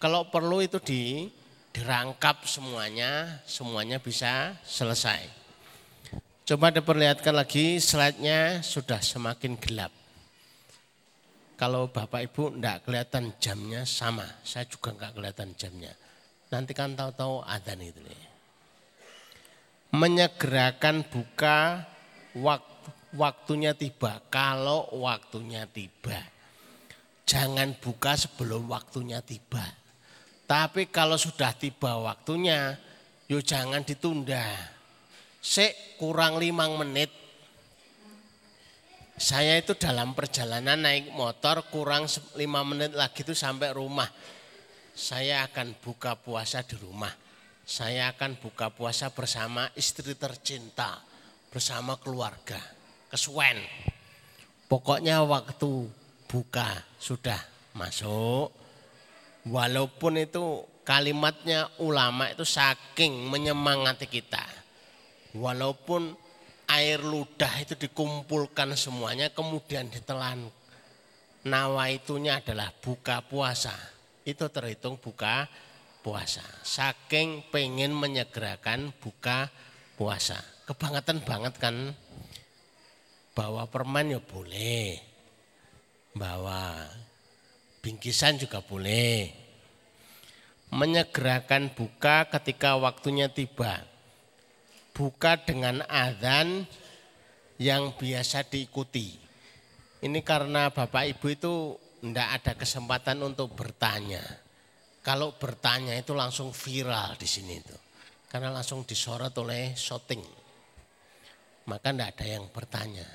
kalau 0.02 0.26
perlu 0.34 0.66
itu 0.66 0.82
di, 0.82 1.30
dirangkap 1.70 2.42
semuanya, 2.50 3.38
semuanya 3.46 4.02
bisa 4.02 4.58
selesai. 4.66 5.30
Coba 6.42 6.74
diperlihatkan 6.74 7.38
lagi 7.38 7.78
slide-nya 7.78 8.66
sudah 8.66 8.98
semakin 8.98 9.62
gelap. 9.62 10.01
Kalau 11.62 11.94
Bapak 11.94 12.26
Ibu 12.26 12.58
enggak 12.58 12.90
kelihatan 12.90 13.38
jamnya 13.38 13.86
sama, 13.86 14.26
saya 14.42 14.66
juga 14.66 14.98
enggak 14.98 15.14
kelihatan 15.14 15.54
jamnya. 15.54 15.94
Nanti 16.50 16.74
kan 16.74 16.98
tahu-tahu 16.98 17.46
adzan 17.46 17.86
itu. 17.86 18.02
Menyegerakan 19.94 21.06
buka 21.06 21.86
waktu, 22.34 22.90
waktunya 23.14 23.78
tiba, 23.78 24.26
kalau 24.34 24.90
waktunya 25.06 25.70
tiba. 25.70 26.18
Jangan 27.30 27.78
buka 27.78 28.18
sebelum 28.18 28.66
waktunya 28.66 29.22
tiba. 29.22 29.62
Tapi 30.50 30.90
kalau 30.90 31.22
sudah 31.22 31.54
tiba 31.54 31.94
waktunya, 32.02 32.74
yo 33.30 33.38
jangan 33.38 33.86
ditunda. 33.86 34.50
Sek 35.38 36.02
kurang 36.02 36.42
limang 36.42 36.74
menit. 36.82 37.21
Saya 39.22 39.62
itu 39.62 39.78
dalam 39.78 40.18
perjalanan 40.18 40.82
naik 40.82 41.14
motor 41.14 41.62
kurang 41.70 42.10
lima 42.34 42.66
menit 42.66 42.98
lagi 42.98 43.22
itu 43.22 43.38
sampai 43.38 43.70
rumah. 43.70 44.10
Saya 44.98 45.46
akan 45.46 45.78
buka 45.78 46.18
puasa 46.18 46.66
di 46.66 46.74
rumah. 46.82 47.14
Saya 47.62 48.10
akan 48.18 48.42
buka 48.42 48.74
puasa 48.74 49.14
bersama 49.14 49.70
istri 49.78 50.18
tercinta, 50.18 51.06
bersama 51.54 52.02
keluarga. 52.02 52.58
Kesuwen. 53.14 53.62
Pokoknya 54.66 55.22
waktu 55.22 55.86
buka 56.26 56.82
sudah 56.98 57.38
masuk 57.78 58.50
Walaupun 59.42 60.22
itu 60.22 60.62
kalimatnya 60.86 61.66
ulama 61.82 62.30
itu 62.30 62.46
saking 62.46 63.26
menyemangati 63.26 64.06
kita. 64.06 64.46
Walaupun 65.34 66.14
air 66.72 67.04
ludah 67.04 67.52
itu 67.60 67.76
dikumpulkan 67.76 68.76
semuanya 68.80 69.28
kemudian 69.36 69.92
ditelan. 69.92 70.48
Nawa 71.42 71.90
itunya 71.90 72.40
adalah 72.40 72.70
buka 72.80 73.26
puasa. 73.26 73.74
Itu 74.24 74.48
terhitung 74.54 75.02
buka 75.02 75.50
puasa. 76.06 76.46
Saking 76.62 77.50
pengen 77.50 77.92
menyegerakan 77.98 78.94
buka 79.02 79.50
puasa. 79.98 80.38
Kebangetan 80.70 81.26
banget 81.26 81.58
kan. 81.58 81.98
Bawa 83.34 83.66
permen 83.68 84.16
ya 84.16 84.22
boleh. 84.22 85.02
Bawa 86.14 86.86
Bingkisan 87.82 88.38
juga 88.38 88.62
boleh. 88.62 89.34
Menyegerakan 90.70 91.74
buka 91.74 92.30
ketika 92.30 92.78
waktunya 92.78 93.26
tiba. 93.26 93.91
Buka 94.92 95.40
dengan 95.42 95.82
azan 95.88 96.68
yang 97.62 97.96
biasa 97.96 98.46
diikuti. 98.50 99.16
Ini 100.02 100.20
karena 100.26 100.74
Bapak 100.74 101.06
Ibu 101.16 101.28
itu 101.30 101.54
tidak 102.02 102.30
ada 102.42 102.52
kesempatan 102.58 103.22
untuk 103.22 103.54
bertanya. 103.54 104.22
Kalau 105.06 105.38
bertanya 105.38 105.94
itu 105.94 106.18
langsung 106.18 106.50
viral 106.50 107.14
di 107.18 107.30
sini 107.30 107.62
itu. 107.62 107.78
Karena 108.26 108.50
langsung 108.50 108.82
disorot 108.82 109.34
oleh 109.38 109.78
shooting. 109.78 110.22
Maka 111.70 111.94
tidak 111.94 112.18
ada 112.18 112.26
yang 112.26 112.46
bertanya. 112.50 113.06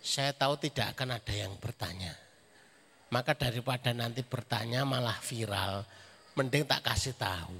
Saya 0.00 0.36
tahu 0.36 0.60
tidak 0.60 0.96
akan 0.96 1.16
ada 1.16 1.34
yang 1.34 1.56
bertanya. 1.56 2.12
Maka 3.10 3.34
daripada 3.34 3.90
nanti 3.90 4.22
bertanya 4.22 4.86
malah 4.86 5.18
viral, 5.18 5.82
mending 6.38 6.62
tak 6.68 6.84
kasih 6.84 7.16
tahu. 7.16 7.58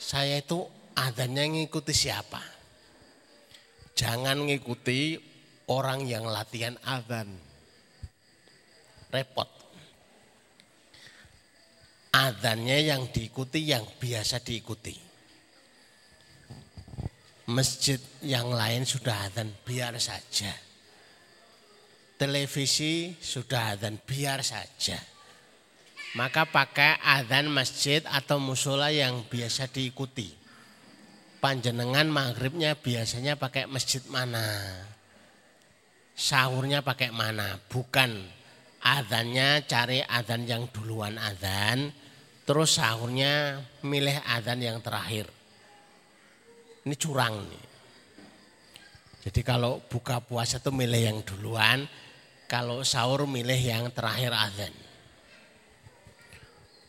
Saya 0.00 0.40
itu 0.40 0.64
adanya 1.00 1.48
ngikuti 1.48 1.96
siapa? 1.96 2.40
Jangan 3.96 4.44
ngikuti 4.44 5.16
orang 5.72 6.04
yang 6.04 6.28
latihan 6.28 6.76
adzan. 6.84 7.32
Repot. 9.08 9.48
Adzannya 12.10 12.78
yang 12.84 13.08
diikuti 13.08 13.70
yang 13.70 13.86
biasa 13.96 14.44
diikuti. 14.44 14.94
Masjid 17.50 17.98
yang 18.22 18.52
lain 18.52 18.84
sudah 18.86 19.26
adzan 19.26 19.50
biar 19.64 19.98
saja 19.98 20.70
televisi 22.20 23.16
sudah 23.16 23.72
adzan 23.72 23.96
biar 23.96 24.44
saja. 24.44 25.00
Maka 26.20 26.44
pakai 26.44 27.00
adzan 27.00 27.48
masjid 27.48 28.04
atau 28.04 28.36
musola 28.36 28.92
yang 28.92 29.24
biasa 29.24 29.72
diikuti. 29.72 30.39
Panjenengan 31.40 32.04
maghribnya 32.12 32.76
biasanya 32.76 33.40
pakai 33.40 33.64
masjid 33.64 34.04
mana? 34.12 34.44
Sahurnya 36.12 36.84
pakai 36.84 37.08
mana? 37.16 37.56
Bukan 37.72 38.12
adzannya 38.84 39.64
cari 39.64 40.04
adzan 40.04 40.44
yang 40.44 40.68
duluan 40.68 41.16
adzan, 41.16 41.88
terus 42.44 42.76
sahurnya 42.76 43.56
milih 43.80 44.20
adzan 44.20 44.60
yang 44.60 44.84
terakhir. 44.84 45.32
Ini 46.84 46.94
curang 47.00 47.40
nih. 47.48 47.64
Jadi 49.24 49.40
kalau 49.40 49.80
buka 49.84 50.20
puasa 50.20 50.60
tuh 50.60 50.72
milih 50.72 51.00
yang 51.00 51.18
duluan, 51.24 51.88
kalau 52.48 52.84
sahur 52.84 53.24
milih 53.24 53.56
yang 53.56 53.88
terakhir 53.92 54.32
azan. 54.32 54.89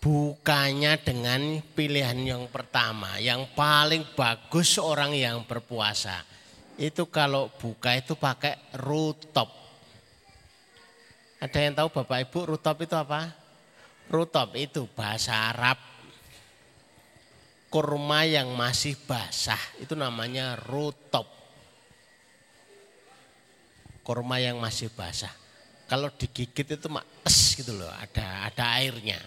Bukanya 0.02 0.98
dengan 0.98 1.62
pilihan 1.78 2.18
yang 2.18 2.50
pertama, 2.50 3.22
yang 3.22 3.46
paling 3.54 4.02
bagus 4.18 4.82
orang 4.82 5.14
yang 5.14 5.46
berpuasa. 5.46 6.26
Itu 6.74 7.06
kalau 7.14 7.54
buka 7.62 7.94
itu 7.94 8.18
pakai 8.18 8.58
rutop. 8.82 9.54
Ada 11.38 11.58
yang 11.70 11.78
tahu 11.78 11.94
Bapak 12.02 12.18
Ibu 12.26 12.58
rutop 12.58 12.82
itu 12.82 12.98
apa? 12.98 13.30
Rutop 14.10 14.58
itu 14.58 14.90
bahasa 14.90 15.54
Arab. 15.54 15.78
Kurma 17.70 18.26
yang 18.26 18.50
masih 18.58 18.98
basah 19.06 19.62
itu 19.78 19.94
namanya 19.94 20.58
rutop. 20.66 21.30
Kurma 24.02 24.42
yang 24.42 24.58
masih 24.58 24.90
basah. 24.90 25.32
Kalau 25.86 26.10
digigit 26.18 26.66
itu 26.66 26.88
mak 26.90 27.06
gitu 27.54 27.78
loh, 27.78 27.94
ada 27.94 28.50
ada 28.50 28.82
airnya. 28.82 29.22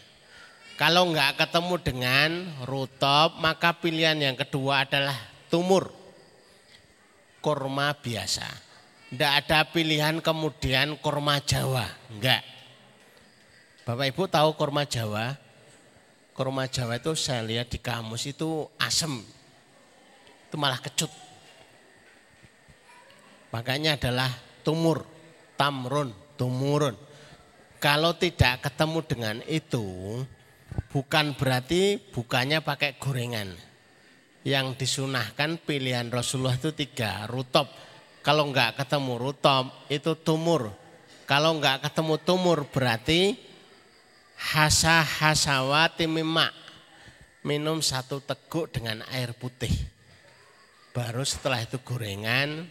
Kalau 0.74 1.06
enggak 1.06 1.38
ketemu 1.38 1.74
dengan 1.78 2.30
rutop, 2.66 3.38
maka 3.38 3.78
pilihan 3.78 4.18
yang 4.18 4.34
kedua 4.34 4.82
adalah 4.82 5.14
tumur. 5.46 5.94
Kurma 7.38 7.94
biasa. 7.94 8.42
Tidak 9.14 9.32
ada 9.38 9.70
pilihan 9.70 10.18
kemudian 10.18 10.98
kurma 10.98 11.38
Jawa. 11.38 11.86
Enggak. 12.10 12.42
Bapak 13.86 14.10
Ibu 14.10 14.26
tahu 14.26 14.58
kurma 14.58 14.82
Jawa? 14.82 15.38
Kurma 16.34 16.66
Jawa 16.66 16.98
itu 16.98 17.14
saya 17.14 17.46
lihat 17.46 17.70
di 17.70 17.78
kamus 17.78 18.26
itu 18.26 18.66
asem. 18.74 19.22
Itu 20.50 20.58
malah 20.58 20.82
kecut. 20.82 21.12
Makanya 23.54 23.94
adalah 23.94 24.34
tumur, 24.66 25.06
tamrun, 25.54 26.10
tumurun. 26.34 26.98
Kalau 27.78 28.18
tidak 28.18 28.66
ketemu 28.66 28.98
dengan 29.06 29.36
itu, 29.46 29.86
bukan 30.90 31.34
berarti 31.38 31.98
bukannya 32.12 32.62
pakai 32.62 32.98
gorengan. 32.98 33.50
Yang 34.44 34.84
disunahkan 34.84 35.56
pilihan 35.64 36.12
Rasulullah 36.12 36.54
itu 36.54 36.76
tiga, 36.76 37.24
rutop. 37.24 37.72
Kalau 38.20 38.48
enggak 38.48 38.76
ketemu 38.76 39.16
rutop 39.16 39.88
itu 39.88 40.12
tumur. 40.20 40.72
Kalau 41.24 41.56
enggak 41.56 41.80
ketemu 41.88 42.14
tumur 42.20 42.68
berarti 42.68 43.40
hasa 44.36 45.00
hasawati 45.00 46.04
mimak. 46.04 46.52
Minum 47.44 47.80
satu 47.84 48.20
teguk 48.24 48.72
dengan 48.72 49.04
air 49.12 49.36
putih. 49.36 49.72
Baru 50.96 51.24
setelah 51.24 51.60
itu 51.60 51.76
gorengan, 51.80 52.64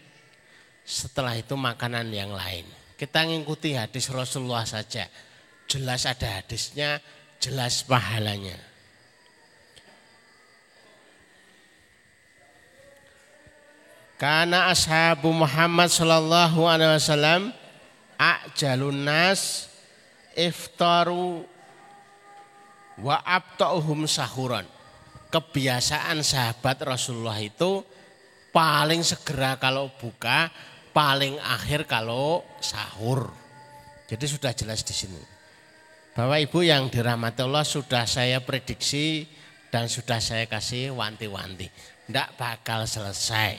setelah 0.86 1.38
itu 1.38 1.54
makanan 1.54 2.10
yang 2.10 2.34
lain. 2.34 2.66
Kita 2.98 3.26
ngikuti 3.26 3.76
hadis 3.76 4.10
Rasulullah 4.10 4.66
saja. 4.66 5.10
Jelas 5.68 6.06
ada 6.06 6.42
hadisnya, 6.42 7.04
jelas 7.44 7.84
pahalanya. 7.84 8.56
Karena 14.16 14.72
ashabu 14.72 15.36
Muhammad 15.36 15.92
sallallahu 15.92 16.64
alaihi 16.64 16.96
wasallam 16.96 17.52
ajalun 18.16 19.04
nas 19.04 19.68
iftaru 20.32 21.44
wa 23.04 23.20
abta'uhum 23.20 24.08
sahuran. 24.08 24.64
Kebiasaan 25.28 26.24
sahabat 26.24 26.80
Rasulullah 26.88 27.42
itu 27.42 27.84
paling 28.56 29.04
segera 29.04 29.60
kalau 29.60 29.92
buka, 30.00 30.48
paling 30.96 31.36
akhir 31.42 31.90
kalau 31.90 32.48
sahur. 32.64 33.28
Jadi 34.08 34.26
sudah 34.30 34.54
jelas 34.56 34.86
di 34.86 34.94
sini. 34.94 35.33
Bapak 36.14 36.46
Ibu 36.46 36.62
yang 36.62 36.94
dirahmati 36.94 37.42
Allah 37.42 37.66
sudah 37.66 38.06
saya 38.06 38.38
prediksi 38.38 39.26
dan 39.74 39.90
sudah 39.90 40.22
saya 40.22 40.46
kasih 40.46 40.94
wanti-wanti. 40.94 41.66
Tidak 42.06 42.38
bakal 42.38 42.86
selesai. 42.86 43.58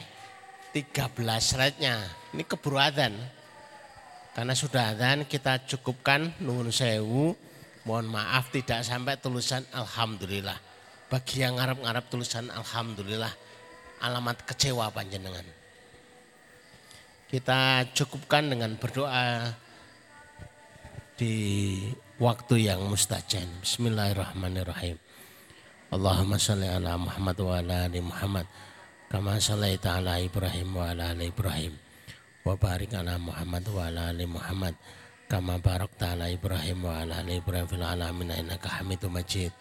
13 0.71 1.11
slide-nya. 1.43 1.99
Ini 2.31 2.47
keburu 2.47 2.79
adzan. 2.79 3.11
Karena 4.39 4.55
sudah 4.55 4.95
adzan 4.95 5.27
kita 5.27 5.67
cukupkan 5.67 6.31
nuhun 6.47 6.71
sewu. 6.71 7.35
Mohon 7.83 8.23
maaf 8.23 8.55
tidak 8.55 8.87
sampai 8.87 9.19
tulisan 9.19 9.67
Alhamdulillah. 9.75 10.55
Bagi 11.11 11.43
yang 11.43 11.59
ngarep-ngarep 11.59 12.07
tulisan 12.07 12.55
Alhamdulillah. 12.55 13.35
Alamat 13.99 14.47
kecewa 14.47 14.95
panjenengan. 14.95 15.43
Kita 17.27 17.83
cukupkan 17.99 18.47
dengan 18.47 18.79
berdoa 18.79 19.51
di 21.19 21.35
waktu 22.19 22.71
yang 22.71 22.83
mustajan. 22.87 23.47
Bismillahirrahmanirrahim. 23.62 24.99
Allahumma 25.91 26.39
salli 26.39 26.67
ala 26.67 26.99
Muhammad 26.99 27.37
wa 27.39 27.59
ala 27.59 27.87
ali 27.87 28.03
Muhammad 28.03 28.47
kama 29.11 29.39
sallaita 29.39 30.03
ala 30.03 30.19
Ibrahim 30.19 30.75
wa 30.75 30.91
ala 30.91 31.15
ali 31.15 31.31
Ibrahim 31.31 31.75
wa 32.43 32.59
barik 32.59 32.91
ala 32.99 33.15
Muhammad 33.15 33.62
wa 33.71 33.87
ala 33.87 34.11
ali 34.11 34.27
Muhammad 34.27 34.75
kama 35.31 35.62
barakta 35.62 36.19
ala 36.19 36.27
Ibrahim 36.27 36.83
wa 36.83 36.99
ala 36.99 37.23
ali 37.23 37.39
Ibrahim 37.39 37.67
fil 37.71 37.87
alamin 37.87 38.31
innaka 38.35 38.83
Hamidum 38.83 39.15
Majid. 39.15 39.55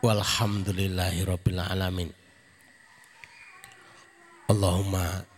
Walhamdulillahi 0.00 1.26
rabbil 1.26 1.60
alamin. 1.60 2.10
Allahumma 4.48 5.28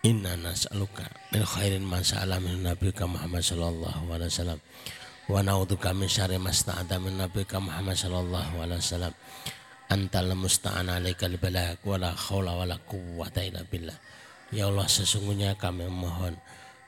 Inna 0.00 0.32
nas'aluka 0.32 1.04
min 1.28 1.44
khairin 1.44 1.84
ma 1.84 2.00
sa'ala 2.00 2.40
min 2.40 2.64
nabiyika 2.64 3.04
Muhammad 3.04 3.44
sallallahu 3.44 4.08
alaihi 4.08 4.32
wasallam 4.32 4.60
wa 5.30 5.46
na'udzubika 5.46 5.94
min 5.94 6.10
syarri 6.10 6.42
ma 6.42 6.50
sta'ada 6.50 6.98
min 6.98 7.14
nabiyika 7.14 7.62
Muhammad 7.62 7.94
sallallahu 7.94 8.66
alaihi 8.66 8.82
wasallam. 8.82 9.14
Antal 9.86 10.34
musta'an 10.34 10.90
alaika 10.90 11.30
balak 11.38 11.82
wa 11.86 11.94
la 11.94 12.10
haula 12.10 12.58
wa 12.58 12.66
la 12.66 12.74
quwwata 12.82 13.46
illa 13.46 13.62
billah. 13.62 13.94
Ya 14.50 14.66
Allah 14.66 14.90
sesungguhnya 14.90 15.54
kami 15.54 15.86
mohon 15.86 16.34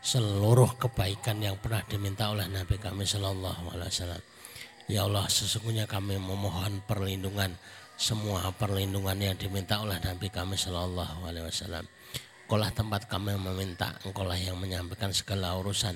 seluruh 0.02 0.74
kebaikan 0.74 1.38
yang 1.38 1.54
pernah 1.62 1.86
diminta 1.86 2.34
oleh 2.34 2.50
Nabi 2.50 2.74
kami 2.82 3.06
sallallahu 3.06 3.78
alaihi 3.78 3.90
wasallam. 3.94 4.22
Ya 4.90 5.06
Allah 5.06 5.30
sesungguhnya 5.30 5.86
kami 5.86 6.18
memohon 6.18 6.82
perlindungan 6.90 7.54
semua 7.94 8.50
perlindungan 8.58 9.14
yang 9.22 9.38
diminta 9.38 9.78
oleh 9.78 10.02
Nabi 10.02 10.26
kami 10.26 10.58
sallallahu 10.58 11.30
alaihi 11.30 11.46
wasallam. 11.46 11.86
Engkaulah 12.50 12.74
tempat 12.74 13.06
kami 13.06 13.38
meminta, 13.38 13.94
engkaulah 14.02 14.36
yang 14.36 14.58
menyampaikan 14.58 15.14
segala 15.14 15.54
urusan. 15.56 15.94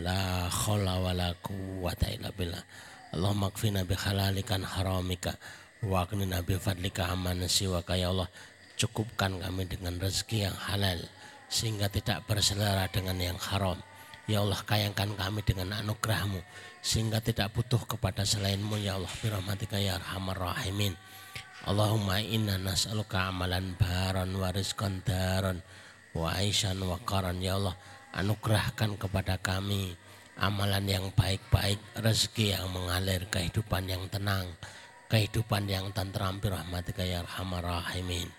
La 0.00 0.48
khawla 0.48 0.96
wa 1.04 1.12
la 1.12 1.36
quwwata 1.36 2.08
illa 2.08 2.32
billah. 2.32 2.64
Allahumma 3.12 3.52
kfina 3.52 3.84
bi 3.84 3.92
halalikan 3.92 4.64
haramika 4.64 5.36
wa 5.84 6.08
aknina 6.08 6.40
bi 6.40 6.56
fadlika 6.56 7.12
amman 7.12 7.44
siwaka 7.44 8.00
ya 8.00 8.08
Allah. 8.08 8.32
Cukupkan 8.80 9.36
kami 9.36 9.68
dengan 9.68 10.00
rezeki 10.00 10.48
yang 10.48 10.56
halal 10.56 11.04
sehingga 11.52 11.92
tidak 11.92 12.24
berselera 12.24 12.88
dengan 12.88 13.20
yang 13.20 13.36
haram. 13.36 13.76
Ya 14.24 14.40
Allah 14.40 14.56
kayangkan 14.64 15.12
kami 15.12 15.44
dengan 15.44 15.76
anugerahmu 15.84 16.40
sehingga 16.80 17.20
tidak 17.20 17.52
butuh 17.52 17.84
kepada 17.84 18.24
selainmu 18.24 18.80
ya 18.80 18.96
Allah 18.96 19.12
birahmatika 19.20 19.76
ya 19.76 20.00
arhamar 20.00 20.40
rahimin. 20.40 20.96
Allahumma 21.68 22.18
inna 22.18 22.56
nas'aluka 22.58 23.28
amalan 23.28 23.76
baron 23.76 24.34
wa 24.34 24.48
rizqan 24.50 25.04
daron 25.04 25.60
wa 26.16 26.32
aisyan 26.34 26.80
wa 26.80 26.98
karan 27.06 27.38
ya 27.38 27.60
Allah 27.60 27.76
anugerahkan 28.12 29.00
kepada 29.00 29.40
kami 29.40 29.96
amalan 30.36 30.84
yang 30.88 31.06
baik-baik 31.12 31.80
rezeki 31.96 32.56
yang 32.56 32.68
mengalir 32.72 33.24
kehidupan 33.28 33.88
yang 33.88 34.04
tenang 34.08 34.48
kehidupan 35.12 35.68
yang 35.68 35.92
tentram 35.92 36.40
rahmatika 36.40 37.04
ya 37.04 37.20
arhamar 37.20 37.60
rahimin. 37.60 38.32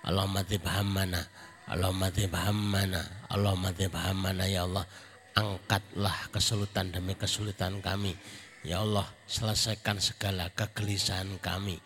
Allahumma 0.00 0.40
tibhammana 0.40 1.20
Allahumma 1.68 2.08
tibhammana 2.08 3.04
Allahumma 3.28 3.76
tibhammana 3.76 4.48
ya 4.48 4.64
Allah. 4.64 4.88
Angkatlah 5.36 6.32
kesulitan 6.32 6.88
demi 6.88 7.12
kesulitan 7.12 7.84
kami. 7.84 8.16
Ya 8.64 8.80
Allah 8.80 9.04
selesaikan 9.28 10.00
segala 10.00 10.48
kegelisahan 10.56 11.36
kami. 11.44 11.76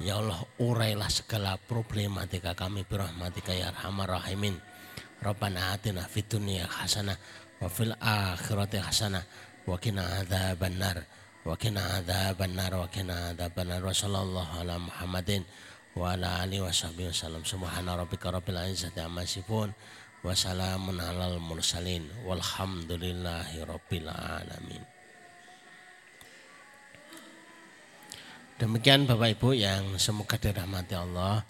Ya 0.00 0.16
Allah 0.16 0.40
urailah 0.56 1.12
segala 1.12 1.60
problematika 1.68 2.56
kami 2.56 2.88
birahmatika 2.88 3.52
ya 3.52 3.68
arhamar 3.68 4.16
rahimin 4.16 4.56
Rabbana 5.24 5.72
atina 5.72 6.04
fid 6.04 6.28
dunya 6.28 6.68
hasanah 6.68 7.16
wa 7.58 7.68
fil 7.72 7.96
akhirati 7.96 8.76
hasanah 8.76 9.24
wa 9.64 9.80
qina 9.80 10.20
adzabannar 10.20 11.00
wa 11.48 11.56
qina 11.56 11.80
adzabannar 11.96 12.72
wa 12.76 12.84
qina 12.92 13.32
adzabannar 13.32 13.80
wa 13.80 13.88
sallallahu 13.96 14.52
ala 14.60 14.76
Muhammadin 14.76 15.40
wa 15.96 16.12
ala 16.12 16.44
alihi 16.44 16.60
wa 16.60 16.68
sahbihi 16.68 17.08
wasallam 17.08 17.40
subhana 17.48 17.96
rabbika 17.96 18.28
rabbil 18.28 18.60
izzati 18.68 19.00
amma 19.00 19.24
yasifun 19.24 19.72
wa 20.20 20.32
salamun 20.36 21.00
alal 21.00 21.40
mursalin 21.40 22.04
walhamdulillahi 22.28 23.64
rabbil 23.64 24.08
alamin 24.12 24.84
Demikian 28.54 29.02
Bapak 29.10 29.34
Ibu 29.34 29.50
yang 29.58 29.98
semoga 29.98 30.38
dirahmati 30.38 30.94
Allah. 30.94 31.42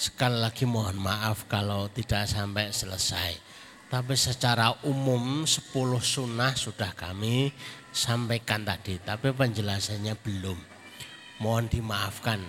Sekali 0.00 0.40
lagi 0.40 0.64
mohon 0.64 0.96
maaf 0.96 1.44
kalau 1.44 1.92
tidak 1.92 2.24
sampai 2.24 2.72
selesai. 2.72 3.36
Tapi 3.92 4.16
secara 4.16 4.72
umum 4.88 5.44
10 5.44 5.76
sunnah 6.00 6.56
sudah 6.56 6.96
kami 6.96 7.52
sampaikan 7.92 8.64
tadi. 8.64 8.96
Tapi 8.96 9.28
penjelasannya 9.36 10.16
belum. 10.24 10.56
Mohon 11.44 11.68
dimaafkan. 11.68 12.40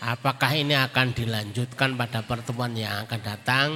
Apakah 0.00 0.56
ini 0.56 0.72
akan 0.72 1.12
dilanjutkan 1.12 2.00
pada 2.00 2.24
pertemuan 2.24 2.72
yang 2.72 3.04
akan 3.04 3.20
datang 3.28 3.68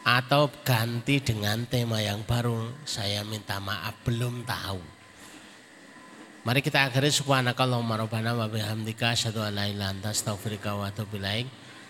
atau 0.00 0.48
ganti 0.64 1.20
dengan 1.20 1.68
tema 1.68 2.00
yang 2.00 2.24
baru? 2.24 2.72
Saya 2.88 3.28
minta 3.28 3.60
maaf 3.60 3.92
belum 4.08 4.48
tahu. 4.48 4.80
Mari 6.48 6.64
kita 6.64 6.88
akhiri 6.88 7.12
subhanakallahumma 7.12 8.08
rabbana 8.08 8.32
wa 8.32 8.48
bihamdika 8.48 9.12
asyhadu 9.12 9.44
an 9.44 9.52
la 9.52 9.68
ilaha 9.68 9.68
illa 9.68 9.86
anta 9.92 10.16
astaghfiruka 10.16 10.80
wa 10.80 10.88
atubu. 10.88 11.20